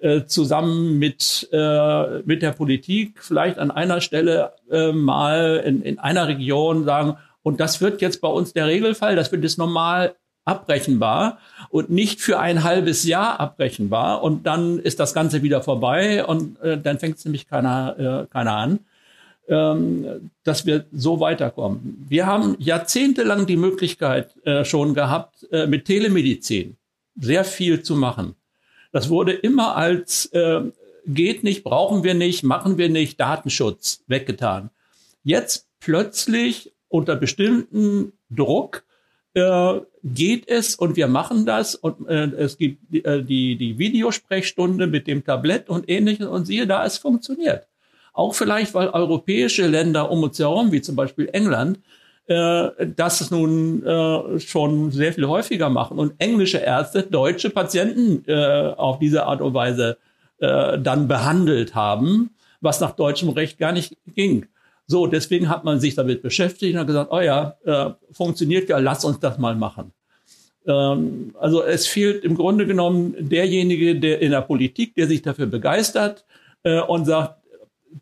äh, 0.00 0.24
zusammen 0.24 0.98
mit, 0.98 1.48
äh, 1.52 2.22
mit 2.24 2.42
der 2.42 2.50
Politik 2.50 3.22
vielleicht 3.22 3.58
an 3.58 3.70
einer 3.70 4.00
Stelle 4.00 4.52
mal 4.92 5.64
in, 5.66 5.82
in 5.82 5.98
einer 5.98 6.28
Region 6.28 6.84
sagen, 6.84 7.16
und 7.42 7.60
das 7.60 7.80
wird 7.80 8.00
jetzt 8.00 8.20
bei 8.20 8.28
uns 8.28 8.52
der 8.52 8.66
Regelfall, 8.66 9.16
das 9.16 9.32
wird 9.32 9.42
jetzt 9.42 9.58
normal 9.58 10.14
abbrechenbar 10.44 11.38
und 11.68 11.90
nicht 11.90 12.20
für 12.20 12.38
ein 12.38 12.64
halbes 12.64 13.04
Jahr 13.04 13.40
abbrechenbar 13.40 14.22
und 14.22 14.46
dann 14.46 14.78
ist 14.78 14.98
das 14.98 15.14
Ganze 15.14 15.42
wieder 15.42 15.62
vorbei 15.62 16.24
und 16.24 16.60
äh, 16.60 16.78
dann 16.78 16.98
fängt 16.98 17.18
es 17.18 17.24
nämlich 17.24 17.46
keiner, 17.46 18.26
äh, 18.26 18.32
keiner 18.32 18.56
an 18.56 18.80
ähm, 19.50 20.30
dass 20.44 20.64
wir 20.64 20.86
so 20.92 21.18
weiterkommen. 21.18 22.06
Wir 22.08 22.26
haben 22.26 22.54
jahrzehntelang 22.60 23.46
die 23.46 23.56
Möglichkeit 23.56 24.34
äh, 24.44 24.64
schon 24.64 24.94
gehabt, 24.94 25.46
äh, 25.50 25.66
mit 25.66 25.86
Telemedizin 25.86 26.76
sehr 27.20 27.44
viel 27.44 27.82
zu 27.82 27.96
machen. 27.96 28.36
Das 28.92 29.08
wurde 29.10 29.32
immer 29.32 29.76
als 29.76 30.26
äh, 30.26 30.60
geht 31.06 31.42
nicht, 31.42 31.64
brauchen 31.64 32.04
wir 32.04 32.14
nicht, 32.14 32.44
machen 32.44 32.78
wir 32.78 32.88
nicht, 32.88 33.18
Datenschutz 33.18 34.04
weggetan. 34.06 34.70
Jetzt 35.24 35.66
plötzlich 35.80 36.72
unter 36.90 37.16
bestimmten 37.16 38.12
Druck 38.28 38.84
äh, 39.32 39.80
geht 40.04 40.48
es 40.48 40.74
und 40.74 40.96
wir 40.96 41.06
machen 41.06 41.46
das 41.46 41.74
und 41.74 42.06
äh, 42.08 42.24
es 42.36 42.58
gibt 42.58 42.94
äh, 42.94 43.22
die, 43.22 43.56
die 43.56 43.78
Videosprechstunde 43.78 44.86
mit 44.86 45.06
dem 45.06 45.24
Tablett 45.24 45.70
und 45.70 45.88
ähnliches 45.88 46.26
und 46.26 46.44
siehe 46.44 46.66
da, 46.66 46.84
es 46.84 46.98
funktioniert. 46.98 47.66
Auch 48.12 48.34
vielleicht, 48.34 48.74
weil 48.74 48.88
europäische 48.88 49.66
Länder 49.66 50.10
um 50.10 50.22
uns 50.24 50.38
herum, 50.38 50.72
wie 50.72 50.82
zum 50.82 50.96
Beispiel 50.96 51.30
England, 51.32 51.78
äh, 52.26 52.70
das 52.96 53.30
nun 53.30 53.86
äh, 53.86 54.40
schon 54.40 54.90
sehr 54.90 55.12
viel 55.12 55.28
häufiger 55.28 55.70
machen 55.70 55.98
und 55.98 56.14
englische 56.18 56.58
Ärzte 56.58 57.04
deutsche 57.04 57.50
Patienten 57.50 58.24
äh, 58.26 58.74
auf 58.76 58.98
diese 58.98 59.26
Art 59.26 59.40
und 59.40 59.54
Weise 59.54 59.96
äh, 60.38 60.78
dann 60.78 61.06
behandelt 61.06 61.74
haben, 61.76 62.30
was 62.60 62.80
nach 62.80 62.92
deutschem 62.92 63.28
Recht 63.28 63.58
gar 63.58 63.72
nicht 63.72 63.96
ging. 64.14 64.46
So, 64.90 65.06
deswegen 65.06 65.48
hat 65.48 65.62
man 65.62 65.78
sich 65.78 65.94
damit 65.94 66.20
beschäftigt 66.20 66.74
und 66.74 66.80
hat 66.80 66.88
gesagt, 66.88 67.12
oh 67.12 67.20
ja, 67.20 67.56
äh, 67.64 67.90
funktioniert 68.10 68.68
ja, 68.68 68.78
lass 68.78 69.04
uns 69.04 69.20
das 69.20 69.38
mal 69.38 69.54
machen. 69.54 69.92
Ähm, 70.66 71.32
also 71.38 71.62
es 71.62 71.86
fehlt 71.86 72.24
im 72.24 72.34
Grunde 72.34 72.66
genommen 72.66 73.14
derjenige, 73.16 74.00
der 74.00 74.20
in 74.20 74.32
der 74.32 74.40
Politik, 74.40 74.96
der 74.96 75.06
sich 75.06 75.22
dafür 75.22 75.46
begeistert 75.46 76.24
äh, 76.64 76.80
und 76.80 77.04
sagt, 77.04 77.36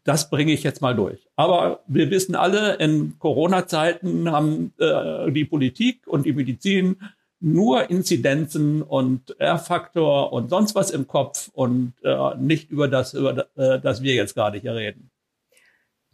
das 0.03 0.31
bringe 0.31 0.53
ich 0.53 0.63
jetzt 0.63 0.81
mal 0.81 0.95
durch. 0.95 1.29
Aber 1.37 1.81
wir 1.89 2.11
wissen 2.11 2.35
alle, 2.35 2.77
in 2.77 3.19
Corona-Zeiten 3.19 4.33
haben 4.33 4.73
äh, 4.79 5.31
die 5.31 5.45
Politik 5.45 6.07
und 6.07 6.25
die 6.25 6.33
Medizin 6.33 6.97
nur 7.39 7.91
Inzidenzen 7.91 8.81
und 8.81 9.39
R-Faktor 9.39 10.33
und 10.33 10.49
sonst 10.49 10.75
was 10.75 10.91
im 10.91 11.07
Kopf 11.07 11.51
und 11.53 11.93
äh, 12.03 12.35
nicht 12.39 12.71
über 12.71 12.89
das, 12.89 13.13
über 13.13 13.47
äh, 13.57 13.79
das 13.79 14.03
wir 14.03 14.15
jetzt 14.15 14.35
gerade 14.35 14.59
hier 14.59 14.75
reden. 14.75 15.11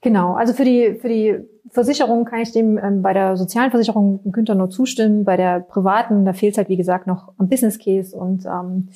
Genau, 0.04 0.34
also 0.34 0.52
für 0.52 0.66
die, 0.66 0.98
für 1.00 1.08
die 1.08 1.38
Versicherung 1.70 2.26
kann 2.26 2.40
ich 2.40 2.52
dem 2.52 2.76
ähm, 2.76 3.00
bei 3.00 3.14
der 3.14 3.38
sozialen 3.38 3.70
Versicherung 3.70 4.20
Günther 4.30 4.54
nur 4.54 4.68
zustimmen. 4.68 5.24
Bei 5.24 5.38
der 5.38 5.60
privaten, 5.60 6.26
da 6.26 6.34
fehlt 6.34 6.52
es 6.52 6.58
halt, 6.58 6.68
wie 6.68 6.76
gesagt, 6.76 7.06
noch 7.06 7.32
am 7.38 7.48
Business 7.48 7.78
Case 7.78 8.14
und 8.14 8.44
ähm, 8.44 8.90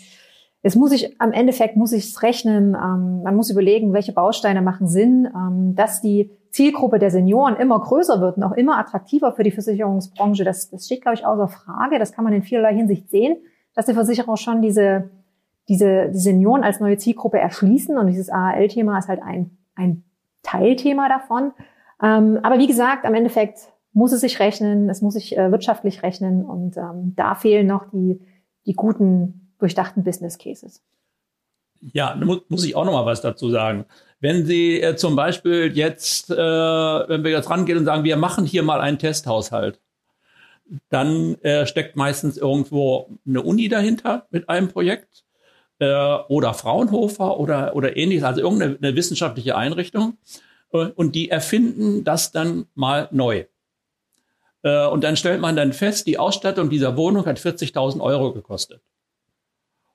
es 0.61 0.77
muss 0.77 0.93
ich, 0.93 1.19
am 1.19 1.33
Endeffekt 1.33 1.77
muss 1.77 1.93
ich 1.93 2.11
es 2.11 2.23
rechnen. 2.23 2.75
Ähm, 2.75 3.23
man 3.23 3.35
muss 3.35 3.49
überlegen, 3.49 3.95
welche 3.95 4.13
Bausteine 4.13 4.61
machen 4.61 4.87
Sinn, 4.87 5.27
ähm, 5.35 5.75
dass 5.75 6.03
die 6.03 6.31
Zielgruppe 6.51 6.99
der 6.99 7.11
Senioren 7.11 7.57
immer 7.57 7.81
größer 7.81 8.21
wird 8.21 8.37
und 8.37 8.43
auch 8.43 8.53
immer 8.53 8.79
attraktiver 8.79 9.33
für 9.33 9.45
die 9.45 9.51
Versicherungsbranche. 9.51 10.45
Das, 10.45 10.69
das 10.69 10.85
steht, 10.85 11.01
glaube 11.01 11.15
ich, 11.15 11.25
außer 11.25 11.49
Frage. 11.49 11.99
Das 11.99 12.13
kann 12.13 12.25
man 12.25 12.35
in 12.35 12.43
vielerlei 12.43 12.75
Hinsicht 12.75 13.09
sehen, 13.09 13.39
dass 13.75 13.87
die 13.87 13.95
Versicherer 13.95 14.37
schon 14.37 14.61
diese, 14.61 15.09
diese 15.71 16.11
die 16.11 16.19
Senioren 16.19 16.65
als 16.65 16.81
neue 16.81 16.99
Zielgruppe 16.99 17.39
erschließen. 17.39 17.97
Und 17.97 18.09
dieses 18.09 18.29
AHL-Thema 18.29 18.99
ist 18.99 19.09
halt 19.09 19.23
ein, 19.23 19.57
ein 19.75 20.05
Teilthema 20.43 21.09
davon. 21.09 21.53
Ähm, 22.03 22.39
aber 22.43 22.59
wie 22.59 22.67
gesagt, 22.67 23.05
am 23.05 23.15
Endeffekt 23.15 23.59
muss 23.93 24.13
es 24.13 24.21
sich 24.21 24.39
rechnen, 24.39 24.89
es 24.91 25.03
muss 25.03 25.15
sich 25.15 25.37
äh, 25.37 25.51
wirtschaftlich 25.51 26.03
rechnen 26.03 26.45
und 26.45 26.77
ähm, 26.77 27.15
da 27.17 27.35
fehlen 27.35 27.67
noch 27.67 27.91
die, 27.91 28.21
die 28.67 28.75
guten 28.75 29.55
durchdachten 29.59 30.05
Business 30.05 30.39
Cases. 30.39 30.83
Ja, 31.81 32.17
muss, 32.49 32.65
ich 32.65 32.75
auch 32.75 32.85
noch 32.85 32.93
mal 32.93 33.07
was 33.07 33.21
dazu 33.21 33.51
sagen. 33.51 33.85
Wenn 34.21 34.45
Sie 34.45 34.81
äh, 34.81 34.97
zum 34.97 35.15
Beispiel 35.15 35.77
jetzt, 35.77 36.31
äh, 36.31 36.37
wenn 36.37 37.23
wir 37.23 37.31
jetzt 37.31 37.51
rangehen 37.51 37.79
und 37.79 37.85
sagen, 37.85 38.05
wir 38.05 38.17
machen 38.17 38.45
hier 38.45 38.63
mal 38.63 38.81
einen 38.81 38.99
Testhaushalt, 38.99 39.81
dann 40.91 41.37
äh, 41.43 41.67
steckt 41.67 41.97
meistens 41.97 42.37
irgendwo 42.37 43.19
eine 43.27 43.43
Uni 43.43 43.69
dahinter 43.69 44.27
mit 44.31 44.49
einem 44.49 44.69
Projekt 44.69 45.25
äh, 45.79 46.17
oder 46.29 46.55
Fraunhofer 46.55 47.39
oder, 47.39 47.75
oder 47.77 47.97
ähnliches, 47.97 48.25
also 48.25 48.41
irgendeine 48.41 48.97
wissenschaftliche 48.97 49.57
Einrichtung. 49.57 50.17
Äh, 50.73 50.87
und 50.95 51.15
die 51.15 51.31
erfinden 51.31 52.05
das 52.05 52.33
dann 52.33 52.67
mal 52.75 53.09
neu. 53.11 53.45
Äh, 54.63 54.87
und 54.87 55.05
dann 55.05 55.17
stellt 55.17 55.41
man 55.41 55.57
dann 55.57 55.73
fest, 55.73 56.07
die 56.07 56.19
Ausstattung 56.19 56.71
dieser 56.71 56.97
Wohnung 56.97 57.27
hat 57.27 57.39
40.000 57.39 58.01
Euro 58.01 58.33
gekostet. 58.33 58.83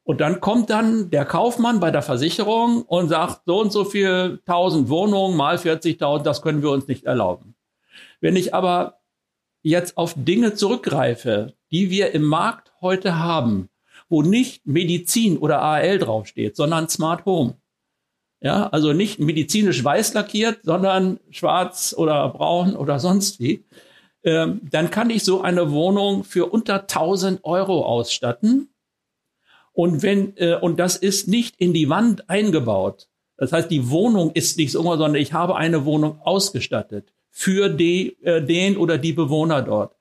Und 0.06 0.20
dann 0.20 0.42
kommt 0.42 0.70
dann 0.70 1.10
der 1.12 1.24
Kaufmann 1.24 1.80
bei 1.80 1.90
der 1.90 2.02
Versicherung 2.02 2.82
und 2.82 3.08
sagt, 3.08 3.44
so 3.46 3.62
und 3.62 3.72
so 3.72 3.86
viel 3.86 4.42
tausend 4.46 4.90
Wohnungen 4.90 5.38
mal 5.38 5.56
40.000, 5.56 6.24
das 6.24 6.42
können 6.42 6.62
wir 6.62 6.72
uns 6.72 6.88
nicht 6.88 7.06
erlauben. 7.06 7.56
Wenn 8.20 8.36
ich 8.36 8.54
aber 8.54 9.00
jetzt 9.62 9.98
auf 9.98 10.14
Dinge 10.18 10.56
zurückgreife, 10.56 11.54
die 11.72 11.90
wir 11.90 12.12
im 12.12 12.24
Markt 12.24 12.74
heute 12.82 13.18
haben, 13.18 13.70
wo 14.14 14.22
nicht 14.22 14.68
Medizin 14.68 15.40
oder 15.40 15.64
AL 15.64 15.98
draufsteht, 15.98 16.56
sondern 16.56 16.88
Smart 16.88 17.26
Home. 17.26 17.56
Ja, 18.42 18.68
also 18.70 18.94
nicht 18.94 19.18
medizinisch 19.18 19.84
weiß 19.84 20.14
lackiert, 20.14 20.60
sondern 20.62 21.20
schwarz 21.32 21.96
oder 21.98 22.30
braun 22.30 22.76
oder 22.76 23.00
sonst 23.00 23.40
wie. 23.40 23.66
Ähm, 24.24 24.62
dann 24.70 24.92
kann 24.92 25.10
ich 25.10 25.24
so 25.24 25.42
eine 25.42 25.72
Wohnung 25.72 26.24
für 26.26 26.46
unter 26.46 26.82
1000 26.82 27.44
Euro 27.44 27.86
ausstatten 27.88 28.70
und 29.72 30.04
wenn, 30.04 30.38
äh, 30.38 30.60
und 30.62 30.80
das 30.80 30.96
ist 30.96 31.28
nicht 31.28 31.56
in 31.58 31.74
die 31.74 31.90
Wand 31.90 32.30
eingebaut. 32.30 33.08
Das 33.38 33.52
heißt, 33.52 33.72
die 33.72 33.90
Wohnung 33.90 34.30
ist 34.34 34.60
nicht 34.60 34.72
so, 34.72 34.84
sondern 34.84 35.16
ich 35.16 35.34
habe 35.34 35.56
eine 35.56 35.86
Wohnung 35.86 36.22
ausgestattet 36.22 37.12
für 37.32 37.68
die, 37.68 38.22
äh, 38.22 38.46
den 38.46 38.78
oder 38.78 39.00
die 39.00 39.14
Bewohner 39.14 39.64
dort. 39.64 39.96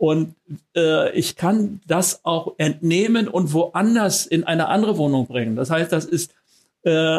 Und 0.00 0.34
äh, 0.74 1.12
ich 1.12 1.36
kann 1.36 1.80
das 1.86 2.24
auch 2.24 2.54
entnehmen 2.56 3.28
und 3.28 3.52
woanders 3.52 4.24
in 4.24 4.44
eine 4.44 4.68
andere 4.68 4.96
Wohnung 4.96 5.26
bringen. 5.26 5.56
Das 5.56 5.70
heißt, 5.70 5.92
das 5.92 6.06
ist 6.06 6.34
äh, 6.84 7.18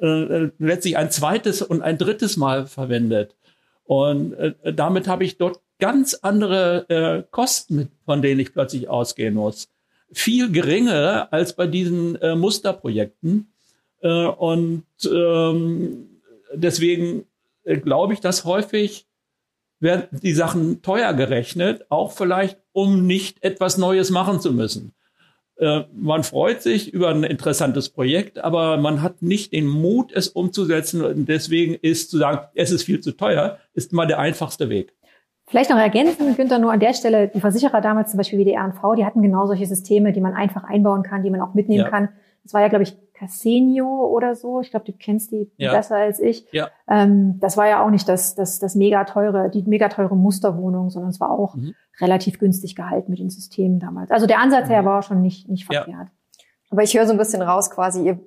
äh, 0.00 0.50
letztlich 0.58 0.96
ein 0.96 1.12
zweites 1.12 1.62
und 1.62 1.82
ein 1.82 1.96
drittes 1.96 2.36
Mal 2.36 2.66
verwendet. 2.66 3.36
Und 3.84 4.34
äh, 4.34 4.74
damit 4.74 5.06
habe 5.06 5.22
ich 5.22 5.38
dort 5.38 5.60
ganz 5.78 6.14
andere 6.14 6.88
äh, 6.88 7.22
Kosten, 7.30 7.92
von 8.04 8.20
denen 8.20 8.40
ich 8.40 8.52
plötzlich 8.52 8.88
ausgehen 8.88 9.34
muss 9.34 9.68
viel 10.12 10.50
geringere 10.50 11.32
als 11.32 11.54
bei 11.54 11.66
diesen 11.66 12.16
äh, 12.16 12.34
Musterprojekten. 12.34 13.52
Äh, 14.00 14.26
und 14.26 14.84
ähm, 15.04 16.20
deswegen 16.54 17.26
äh, 17.64 17.78
glaube 17.78 18.14
ich, 18.14 18.20
dass 18.20 18.44
häufig 18.44 19.06
werden 19.80 20.04
die 20.22 20.32
Sachen 20.32 20.82
teuer 20.82 21.14
gerechnet, 21.14 21.86
auch 21.88 22.12
vielleicht, 22.12 22.58
um 22.72 23.06
nicht 23.06 23.42
etwas 23.44 23.78
Neues 23.78 24.10
machen 24.10 24.40
zu 24.40 24.52
müssen. 24.52 24.92
Äh, 25.58 25.84
man 25.92 26.22
freut 26.22 26.62
sich 26.62 26.92
über 26.92 27.08
ein 27.08 27.24
interessantes 27.24 27.88
Projekt, 27.88 28.38
aber 28.38 28.76
man 28.76 29.02
hat 29.02 29.22
nicht 29.22 29.52
den 29.52 29.66
Mut, 29.66 30.12
es 30.12 30.28
umzusetzen. 30.28 31.04
Und 31.04 31.28
deswegen 31.28 31.74
ist 31.74 32.10
zu 32.10 32.18
sagen, 32.18 32.46
es 32.54 32.70
ist 32.70 32.84
viel 32.84 33.00
zu 33.00 33.12
teuer, 33.12 33.58
ist 33.74 33.92
mal 33.92 34.06
der 34.06 34.18
einfachste 34.18 34.68
Weg. 34.68 34.94
Vielleicht 35.48 35.70
noch 35.70 35.78
ergänzen, 35.78 36.36
Günther, 36.36 36.58
nur 36.58 36.72
an 36.72 36.80
der 36.80 36.92
Stelle, 36.92 37.28
die 37.28 37.40
Versicherer 37.40 37.80
damals 37.80 38.10
zum 38.10 38.18
Beispiel 38.18 38.38
wie 38.38 38.44
die 38.44 38.54
RNV, 38.54 38.94
die 38.96 39.04
hatten 39.04 39.22
genau 39.22 39.46
solche 39.46 39.66
Systeme, 39.66 40.12
die 40.12 40.20
man 40.20 40.34
einfach 40.34 40.62
einbauen 40.64 41.02
kann, 41.02 41.22
die 41.22 41.30
man 41.30 41.40
auch 41.40 41.54
mitnehmen 41.54 41.84
ja. 41.84 41.90
kann. 41.90 42.10
Das 42.44 42.52
war 42.52 42.60
ja, 42.60 42.68
glaube 42.68 42.82
ich, 42.82 42.96
Casenio 43.18 44.06
oder 44.06 44.34
so. 44.34 44.60
Ich 44.60 44.70
glaube, 44.70 44.86
du 44.86 44.92
kennst 44.92 45.32
die 45.32 45.50
ja. 45.56 45.72
besser 45.72 45.96
als 45.96 46.20
ich. 46.20 46.46
Ja. 46.52 46.68
Ähm, 46.88 47.38
das 47.40 47.56
war 47.56 47.68
ja 47.68 47.84
auch 47.84 47.90
nicht 47.90 48.08
das, 48.08 48.34
das, 48.34 48.58
das 48.58 48.74
mega 48.74 49.04
teure, 49.04 49.50
die 49.50 49.62
mega 49.62 49.88
teure 49.88 50.16
Musterwohnung, 50.16 50.90
sondern 50.90 51.10
es 51.10 51.20
war 51.20 51.30
auch 51.30 51.56
mhm. 51.56 51.74
relativ 52.00 52.38
günstig 52.38 52.74
gehalten 52.74 53.10
mit 53.10 53.20
den 53.20 53.30
Systemen 53.30 53.80
damals. 53.80 54.10
Also 54.10 54.26
der 54.26 54.40
Ansatz 54.40 54.66
mhm. 54.66 54.72
her 54.72 54.84
war 54.84 55.02
schon 55.02 55.20
nicht, 55.20 55.48
nicht 55.48 55.66
verkehrt. 55.66 56.08
Aber 56.70 56.82
ich 56.82 56.96
höre 56.96 57.06
so 57.06 57.12
ein 57.12 57.18
bisschen 57.18 57.42
raus 57.42 57.70
quasi, 57.70 58.04
ihr 58.04 58.18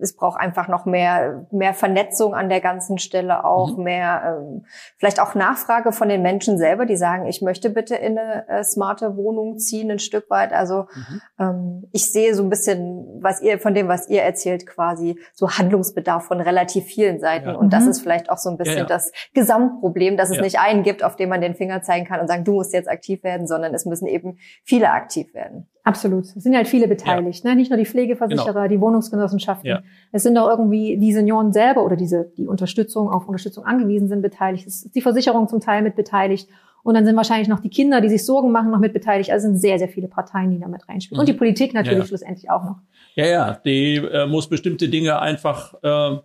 es 0.00 0.14
braucht 0.14 0.40
einfach 0.40 0.68
noch 0.68 0.86
mehr, 0.86 1.46
mehr 1.50 1.74
Vernetzung 1.74 2.34
an 2.34 2.48
der 2.48 2.60
ganzen 2.60 2.98
Stelle 2.98 3.44
auch, 3.44 3.76
mhm. 3.76 3.84
mehr, 3.84 4.38
ähm, 4.40 4.64
vielleicht 4.96 5.20
auch 5.20 5.34
Nachfrage 5.34 5.92
von 5.92 6.08
den 6.08 6.22
Menschen 6.22 6.56
selber, 6.56 6.86
die 6.86 6.96
sagen, 6.96 7.26
ich 7.26 7.42
möchte 7.42 7.70
bitte 7.70 7.96
in 7.96 8.16
eine 8.16 8.48
äh, 8.48 8.64
smarte 8.64 9.16
Wohnung 9.16 9.58
ziehen, 9.58 9.90
ein 9.90 9.98
Stück 9.98 10.30
weit. 10.30 10.52
Also 10.52 10.86
mhm. 10.94 11.20
ähm, 11.40 11.88
ich 11.92 12.12
sehe 12.12 12.34
so 12.34 12.44
ein 12.44 12.50
bisschen, 12.50 13.06
was 13.20 13.42
ihr, 13.42 13.58
von 13.58 13.74
dem, 13.74 13.88
was 13.88 14.08
ihr 14.08 14.22
erzählt, 14.22 14.66
quasi 14.66 15.18
so 15.34 15.50
Handlungsbedarf 15.50 16.24
von 16.26 16.40
relativ 16.40 16.84
vielen 16.84 17.18
Seiten. 17.18 17.48
Ja. 17.48 17.56
Und 17.56 17.72
das 17.72 17.84
mhm. 17.84 17.90
ist 17.90 18.00
vielleicht 18.00 18.30
auch 18.30 18.38
so 18.38 18.50
ein 18.50 18.56
bisschen 18.56 18.74
ja, 18.74 18.82
ja. 18.82 18.86
das 18.86 19.10
Gesamtproblem, 19.34 20.16
dass 20.16 20.30
es 20.30 20.40
nicht 20.40 20.60
einen 20.60 20.84
gibt, 20.84 21.02
auf 21.02 21.16
den 21.16 21.28
man 21.28 21.40
den 21.40 21.56
Finger 21.56 21.82
zeigen 21.82 22.06
kann 22.06 22.20
und 22.20 22.28
sagen, 22.28 22.44
du 22.44 22.52
musst 22.52 22.72
jetzt 22.72 22.88
aktiv 22.88 23.24
werden, 23.24 23.48
sondern 23.48 23.74
es 23.74 23.84
müssen 23.84 24.06
eben 24.06 24.38
viele 24.62 24.90
aktiv 24.92 25.34
werden. 25.34 25.68
Absolut. 25.88 26.24
Es 26.24 26.42
sind 26.42 26.54
halt 26.54 26.68
viele 26.68 26.86
beteiligt, 26.86 27.44
ja. 27.44 27.50
ne? 27.50 27.56
nicht 27.56 27.70
nur 27.70 27.78
die 27.78 27.86
Pflegeversicherer, 27.86 28.52
genau. 28.52 28.68
die 28.68 28.80
Wohnungsgenossenschaften. 28.80 29.66
Ja. 29.66 29.82
Es 30.12 30.22
sind 30.22 30.36
auch 30.36 30.48
irgendwie 30.48 30.98
die 30.98 31.14
Senioren 31.14 31.54
selber 31.54 31.82
oder 31.82 31.96
diese, 31.96 32.30
die 32.36 32.46
Unterstützung, 32.46 33.08
auf 33.08 33.26
Unterstützung 33.26 33.64
angewiesen 33.64 34.08
sind, 34.08 34.20
beteiligt. 34.20 34.66
Es 34.66 34.84
ist 34.84 34.94
die 34.94 35.00
Versicherung 35.00 35.48
zum 35.48 35.60
Teil 35.60 35.82
mit 35.82 35.96
beteiligt. 35.96 36.48
Und 36.82 36.94
dann 36.94 37.06
sind 37.06 37.16
wahrscheinlich 37.16 37.48
noch 37.48 37.60
die 37.60 37.70
Kinder, 37.70 38.02
die 38.02 38.10
sich 38.10 38.24
Sorgen 38.24 38.52
machen, 38.52 38.70
noch 38.70 38.78
mit 38.78 38.92
beteiligt. 38.92 39.30
Also 39.30 39.46
sind 39.46 39.56
sehr, 39.56 39.78
sehr 39.78 39.88
viele 39.88 40.08
Parteien, 40.08 40.50
die 40.50 40.58
da 40.58 40.68
mit 40.68 40.86
reinspielen. 40.88 41.16
Mhm. 41.16 41.20
Und 41.20 41.28
die 41.28 41.32
mhm. 41.32 41.38
Politik 41.38 41.72
natürlich 41.72 42.00
ja, 42.00 42.06
schlussendlich 42.06 42.50
auch 42.50 42.64
noch. 42.64 42.76
Ja, 43.14 43.26
ja, 43.26 43.60
die 43.64 43.96
äh, 43.96 44.26
muss 44.26 44.48
bestimmte 44.48 44.90
Dinge 44.90 45.20
einfach 45.20 45.74
äh, 45.82 46.18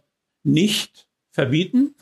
nicht 0.43 1.07
verbieten. 1.31 1.95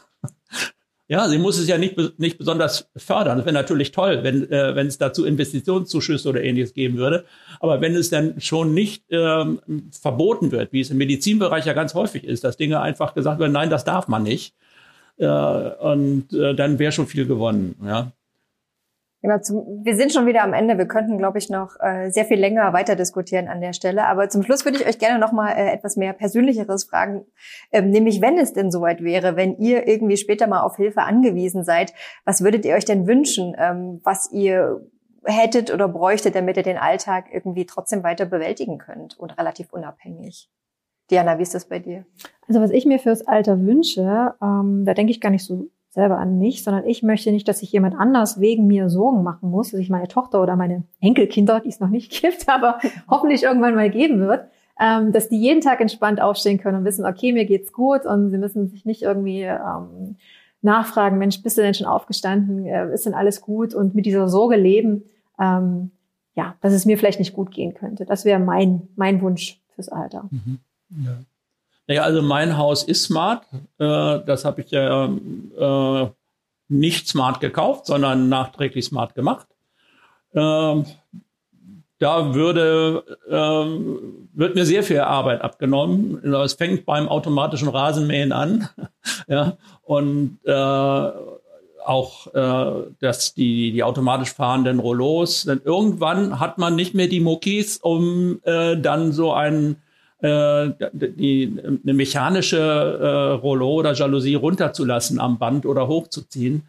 Ja, 1.11 1.27
sie 1.27 1.39
muss 1.39 1.59
es 1.59 1.67
ja 1.67 1.77
nicht, 1.77 1.97
nicht 2.19 2.37
besonders 2.37 2.89
fördern. 2.95 3.39
Das 3.39 3.45
wäre 3.45 3.53
natürlich 3.53 3.91
toll, 3.91 4.23
wenn, 4.23 4.49
äh, 4.49 4.75
wenn 4.75 4.87
es 4.87 4.97
dazu 4.97 5.25
Investitionszuschüsse 5.25 6.29
oder 6.29 6.41
ähnliches 6.41 6.73
geben 6.73 6.95
würde. 6.95 7.25
Aber 7.59 7.81
wenn 7.81 7.95
es 7.95 8.09
dann 8.09 8.39
schon 8.39 8.73
nicht 8.73 9.03
ähm, 9.09 9.59
verboten 9.91 10.53
wird, 10.53 10.71
wie 10.71 10.79
es 10.79 10.89
im 10.89 10.95
Medizinbereich 10.95 11.65
ja 11.65 11.73
ganz 11.73 11.95
häufig 11.95 12.23
ist, 12.23 12.45
dass 12.45 12.55
Dinge 12.55 12.79
einfach 12.79 13.13
gesagt 13.13 13.41
werden, 13.41 13.51
nein, 13.51 13.69
das 13.69 13.83
darf 13.83 14.07
man 14.07 14.23
nicht, 14.23 14.55
äh, 15.17 15.27
und 15.27 16.31
äh, 16.31 16.55
dann 16.55 16.79
wäre 16.79 16.93
schon 16.93 17.07
viel 17.07 17.25
gewonnen. 17.25 17.75
Ja. 17.85 18.13
Genau, 19.21 19.37
zum, 19.37 19.83
wir 19.83 19.95
sind 19.95 20.11
schon 20.11 20.25
wieder 20.25 20.43
am 20.43 20.53
Ende. 20.53 20.79
Wir 20.79 20.87
könnten, 20.87 21.19
glaube 21.19 21.37
ich, 21.37 21.49
noch 21.49 21.75
äh, 21.79 22.09
sehr 22.09 22.25
viel 22.25 22.39
länger 22.39 22.73
weiter 22.73 22.95
diskutieren 22.95 23.47
an 23.47 23.61
der 23.61 23.73
Stelle. 23.73 24.05
Aber 24.05 24.29
zum 24.29 24.41
Schluss 24.41 24.65
würde 24.65 24.79
ich 24.79 24.87
euch 24.87 24.97
gerne 24.97 25.19
noch 25.19 25.31
mal 25.31 25.51
äh, 25.51 25.71
etwas 25.71 25.95
mehr 25.95 26.13
Persönlicheres 26.13 26.85
fragen, 26.85 27.25
ähm, 27.71 27.91
nämlich 27.91 28.19
wenn 28.21 28.39
es 28.39 28.53
denn 28.53 28.71
soweit 28.71 29.03
wäre, 29.03 29.35
wenn 29.35 29.57
ihr 29.57 29.87
irgendwie 29.87 30.17
später 30.17 30.47
mal 30.47 30.61
auf 30.61 30.77
Hilfe 30.77 31.03
angewiesen 31.03 31.63
seid, 31.63 31.93
was 32.25 32.43
würdet 32.43 32.65
ihr 32.65 32.73
euch 32.73 32.85
denn 32.85 33.05
wünschen, 33.05 33.55
ähm, 33.59 34.01
was 34.03 34.31
ihr 34.31 34.81
hättet 35.23 35.71
oder 35.71 35.87
bräuchtet, 35.87 36.33
damit 36.33 36.57
ihr 36.57 36.63
den 36.63 36.77
Alltag 36.77 37.25
irgendwie 37.31 37.67
trotzdem 37.67 38.03
weiter 38.03 38.25
bewältigen 38.25 38.79
könnt 38.79 39.19
und 39.19 39.37
relativ 39.37 39.71
unabhängig? 39.71 40.49
Diana, 41.11 41.37
wie 41.37 41.43
ist 41.43 41.53
das 41.53 41.65
bei 41.65 41.77
dir? 41.77 42.05
Also 42.47 42.59
was 42.59 42.71
ich 42.71 42.85
mir 42.85 42.97
fürs 42.97 43.27
Alter 43.27 43.61
wünsche, 43.61 44.33
ähm, 44.41 44.83
da 44.85 44.95
denke 44.95 45.11
ich 45.11 45.21
gar 45.21 45.29
nicht 45.29 45.45
so 45.45 45.69
selber 45.91 46.17
an 46.17 46.39
mich, 46.39 46.63
sondern 46.63 46.87
ich 46.87 47.03
möchte 47.03 47.31
nicht, 47.31 47.47
dass 47.47 47.59
sich 47.59 47.71
jemand 47.71 47.95
anders 47.99 48.39
wegen 48.39 48.65
mir 48.65 48.89
Sorgen 48.89 49.23
machen 49.23 49.49
muss, 49.49 49.71
dass 49.71 49.79
ich 49.79 49.89
meine 49.89 50.07
Tochter 50.07 50.41
oder 50.41 50.55
meine 50.55 50.83
Enkelkinder, 51.01 51.59
die 51.59 51.69
es 51.69 51.81
noch 51.81 51.89
nicht 51.89 52.11
gibt, 52.21 52.47
aber 52.47 52.79
hoffentlich 53.09 53.43
irgendwann 53.43 53.75
mal 53.75 53.89
geben 53.89 54.19
wird, 54.21 54.45
ähm, 54.79 55.11
dass 55.11 55.27
die 55.27 55.39
jeden 55.39 55.59
Tag 55.59 55.81
entspannt 55.81 56.21
aufstehen 56.21 56.59
können 56.59 56.79
und 56.79 56.85
wissen, 56.85 57.05
okay, 57.05 57.33
mir 57.33 57.45
geht's 57.45 57.73
gut 57.73 58.05
und 58.05 58.29
sie 58.29 58.37
müssen 58.37 58.69
sich 58.69 58.85
nicht 58.85 59.01
irgendwie 59.01 59.41
ähm, 59.41 60.15
nachfragen, 60.61 61.17
Mensch, 61.17 61.43
bist 61.43 61.57
du 61.57 61.61
denn 61.61 61.73
schon 61.73 61.87
aufgestanden? 61.87 62.65
Äh, 62.65 62.93
ist 62.93 63.05
denn 63.05 63.13
alles 63.13 63.41
gut? 63.41 63.73
Und 63.73 63.93
mit 63.93 64.05
dieser 64.05 64.29
Sorge 64.29 64.55
leben, 64.55 65.03
ähm, 65.39 65.91
ja, 66.35 66.55
dass 66.61 66.71
es 66.71 66.85
mir 66.85 66.97
vielleicht 66.97 67.19
nicht 67.19 67.33
gut 67.33 67.51
gehen 67.51 67.73
könnte. 67.73 68.05
Das 68.05 68.23
wäre 68.23 68.39
mein, 68.39 68.87
mein 68.95 69.21
Wunsch 69.21 69.61
fürs 69.75 69.89
Alter. 69.89 70.29
Mhm. 70.31 70.59
Ja. 71.03 71.19
Naja, 71.87 72.03
also 72.03 72.21
mein 72.21 72.57
Haus 72.57 72.83
ist 72.83 73.03
smart. 73.03 73.45
Äh, 73.77 74.19
das 74.25 74.45
habe 74.45 74.61
ich 74.61 74.71
ja 74.71 75.05
äh, 75.05 76.09
nicht 76.67 77.07
smart 77.07 77.39
gekauft, 77.39 77.85
sondern 77.85 78.29
nachträglich 78.29 78.85
smart 78.85 79.15
gemacht. 79.15 79.47
Ähm, 80.33 80.85
da 81.99 82.33
würde, 82.33 83.03
ähm, 83.29 84.27
wird 84.33 84.55
mir 84.55 84.65
sehr 84.65 84.81
viel 84.81 85.01
Arbeit 85.01 85.41
abgenommen. 85.41 86.33
Es 86.33 86.53
fängt 86.53 86.85
beim 86.85 87.07
automatischen 87.07 87.67
Rasenmähen 87.67 88.31
an. 88.31 88.69
ja, 89.27 89.57
und 89.83 90.39
äh, 90.45 91.11
auch 91.85 92.33
äh, 92.33 92.91
dass 92.99 93.33
die, 93.33 93.71
die 93.71 93.83
automatisch 93.83 94.33
fahrenden 94.33 94.79
Rollos. 94.79 95.43
Denn 95.43 95.61
irgendwann 95.63 96.39
hat 96.39 96.57
man 96.57 96.75
nicht 96.75 96.95
mehr 96.95 97.07
die 97.07 97.19
Muckis, 97.19 97.77
um 97.77 98.39
äh, 98.43 98.77
dann 98.77 99.11
so 99.11 99.33
einen 99.33 99.81
die, 100.21 101.57
eine 101.83 101.93
mechanische 101.93 102.57
äh, 102.57 103.31
Rollo 103.39 103.73
oder 103.73 103.93
Jalousie 103.93 104.35
runterzulassen 104.35 105.19
am 105.19 105.39
Band 105.39 105.65
oder 105.65 105.87
hochzuziehen. 105.87 106.63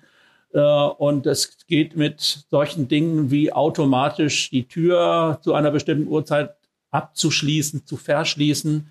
Äh, 0.54 0.60
und 0.60 1.26
es 1.26 1.58
geht 1.66 1.96
mit 1.96 2.20
solchen 2.50 2.88
Dingen 2.88 3.30
wie 3.30 3.52
automatisch 3.52 4.50
die 4.50 4.66
Tür 4.66 5.38
zu 5.42 5.54
einer 5.54 5.70
bestimmten 5.70 6.08
Uhrzeit 6.08 6.54
abzuschließen, 6.90 7.86
zu 7.86 7.96
verschließen 7.96 8.88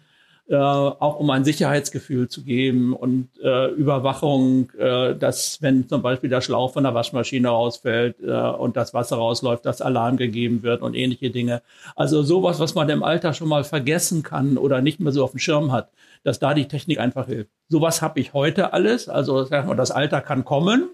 äh, 0.51 0.55
auch 0.55 1.17
um 1.17 1.29
ein 1.29 1.45
Sicherheitsgefühl 1.45 2.27
zu 2.27 2.43
geben 2.43 2.93
und 2.93 3.29
äh, 3.41 3.69
Überwachung, 3.69 4.69
äh, 4.77 5.15
dass 5.15 5.61
wenn 5.61 5.87
zum 5.87 6.01
Beispiel 6.01 6.29
der 6.29 6.41
Schlauch 6.41 6.73
von 6.73 6.83
der 6.83 6.93
Waschmaschine 6.93 7.47
rausfällt 7.47 8.17
äh, 8.19 8.31
und 8.31 8.75
das 8.75 8.93
Wasser 8.93 9.15
rausläuft, 9.15 9.65
dass 9.65 9.81
Alarm 9.81 10.17
gegeben 10.17 10.61
wird 10.61 10.81
und 10.81 10.93
ähnliche 10.93 11.29
Dinge. 11.29 11.61
Also 11.95 12.21
sowas, 12.21 12.59
was 12.59 12.75
man 12.75 12.89
im 12.89 13.01
Alter 13.01 13.33
schon 13.33 13.47
mal 13.47 13.63
vergessen 13.63 14.23
kann 14.23 14.57
oder 14.57 14.81
nicht 14.81 14.99
mehr 14.99 15.13
so 15.13 15.23
auf 15.23 15.31
dem 15.31 15.39
Schirm 15.39 15.71
hat, 15.71 15.89
dass 16.25 16.39
da 16.39 16.53
die 16.53 16.67
Technik 16.67 16.99
einfach 16.99 17.27
hilft. 17.27 17.49
Sowas 17.69 18.01
habe 18.01 18.19
ich 18.19 18.33
heute 18.33 18.73
alles. 18.73 19.07
Also 19.07 19.45
das 19.45 19.91
Alter 19.91 20.19
kann 20.19 20.43
kommen. 20.43 20.89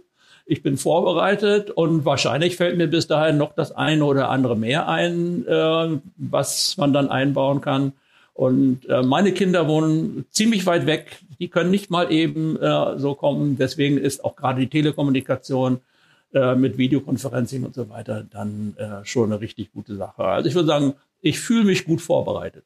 Ich 0.46 0.62
bin 0.62 0.78
vorbereitet 0.78 1.72
und 1.72 2.06
wahrscheinlich 2.06 2.58
fällt 2.58 2.78
mir 2.78 2.88
bis 2.88 3.08
dahin 3.08 3.38
noch 3.38 3.54
das 3.54 3.72
eine 3.72 4.06
oder 4.06 4.30
andere 4.30 4.56
mehr 4.56 4.88
ein, 4.88 5.48
äh, 5.48 6.00
was 6.16 6.78
man 6.78 6.94
dann 6.94 7.10
einbauen 7.10 7.60
kann. 7.60 7.94
Und 8.38 8.88
äh, 8.88 9.02
meine 9.02 9.32
Kinder 9.32 9.68
wohnen 9.68 10.28
ziemlich 10.30 10.68
weit 10.68 10.86
weg. 10.86 11.18
Die 11.40 11.50
können 11.50 11.72
nicht 11.72 11.90
mal 11.90 12.12
eben 12.12 12.56
äh, 12.62 13.00
so 13.00 13.16
kommen. 13.16 13.58
Deswegen 13.58 13.98
ist 13.98 14.24
auch 14.24 14.36
gerade 14.36 14.62
die 14.62 14.70
Telekommunikation 14.70 15.80
äh, 16.36 16.54
mit 16.54 16.78
Videokonferencing 16.78 17.64
und 17.64 17.74
so 17.74 17.90
weiter 17.90 18.24
dann 18.30 18.76
äh, 18.78 19.04
schon 19.04 19.32
eine 19.32 19.42
richtig 19.42 19.74
gute 19.74 19.96
Sache. 19.96 20.24
Also 20.24 20.50
ich 20.50 20.54
würde 20.54 20.68
sagen, 20.68 20.94
ich 21.20 21.40
fühle 21.40 21.64
mich 21.64 21.86
gut 21.86 22.00
vorbereitet. 22.00 22.64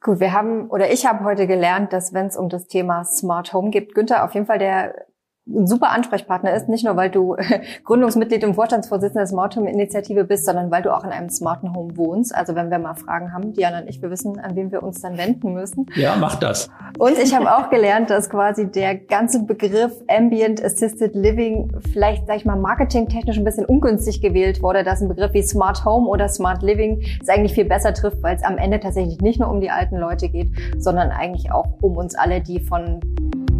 Gut, 0.00 0.20
wir 0.20 0.32
haben 0.32 0.70
oder 0.70 0.90
ich 0.90 1.04
habe 1.04 1.22
heute 1.22 1.46
gelernt, 1.46 1.92
dass 1.92 2.14
wenn 2.14 2.28
es 2.28 2.38
um 2.38 2.48
das 2.48 2.66
Thema 2.66 3.04
Smart 3.04 3.52
Home 3.52 3.68
geht, 3.68 3.94
Günther 3.94 4.24
auf 4.24 4.32
jeden 4.32 4.46
Fall 4.46 4.58
der 4.58 5.04
ein 5.48 5.66
super 5.66 5.90
Ansprechpartner 5.90 6.54
ist, 6.54 6.68
nicht 6.68 6.84
nur 6.84 6.96
weil 6.96 7.10
du 7.10 7.36
Gründungsmitglied 7.84 8.44
und 8.44 8.54
Vorstandsvorsitzender 8.54 9.22
der 9.22 9.26
Smart 9.26 9.56
Home 9.56 9.70
Initiative 9.70 10.24
bist, 10.24 10.44
sondern 10.44 10.70
weil 10.70 10.82
du 10.82 10.94
auch 10.94 11.02
in 11.04 11.10
einem 11.10 11.30
smarten 11.30 11.74
Home 11.74 11.96
wohnst. 11.96 12.34
Also 12.34 12.54
wenn 12.54 12.70
wir 12.70 12.78
mal 12.78 12.94
Fragen 12.94 13.32
haben, 13.32 13.52
Diana 13.52 13.80
und 13.80 13.88
ich, 13.88 14.00
wir 14.00 14.10
wissen, 14.10 14.38
an 14.38 14.54
wen 14.54 14.70
wir 14.70 14.82
uns 14.82 15.00
dann 15.00 15.18
wenden 15.18 15.52
müssen. 15.52 15.86
Ja, 15.96 16.14
mach 16.16 16.36
das. 16.36 16.70
Und 16.98 17.18
ich 17.18 17.34
habe 17.34 17.50
auch 17.50 17.70
gelernt, 17.70 18.10
dass 18.10 18.30
quasi 18.30 18.70
der 18.70 18.94
ganze 18.96 19.44
Begriff 19.44 19.92
Ambient 20.08 20.64
Assisted 20.64 21.14
Living 21.14 21.72
vielleicht, 21.92 22.26
sag 22.28 22.36
ich 22.36 22.44
mal, 22.44 22.56
marketingtechnisch 22.56 23.36
ein 23.36 23.44
bisschen 23.44 23.66
ungünstig 23.66 24.20
gewählt 24.20 24.62
wurde, 24.62 24.84
dass 24.84 25.00
ein 25.00 25.08
Begriff 25.08 25.32
wie 25.32 25.42
Smart 25.42 25.84
Home 25.84 26.06
oder 26.06 26.28
Smart 26.28 26.62
Living 26.62 27.02
es 27.20 27.28
eigentlich 27.28 27.54
viel 27.54 27.64
besser 27.64 27.92
trifft, 27.92 28.22
weil 28.22 28.36
es 28.36 28.44
am 28.44 28.58
Ende 28.58 28.78
tatsächlich 28.78 29.20
nicht 29.20 29.40
nur 29.40 29.50
um 29.50 29.60
die 29.60 29.70
alten 29.70 29.96
Leute 29.96 30.28
geht, 30.28 30.50
sondern 30.78 31.10
eigentlich 31.10 31.50
auch 31.50 31.66
um 31.80 31.96
uns 31.96 32.14
alle, 32.14 32.40
die 32.40 32.60
von 32.60 33.00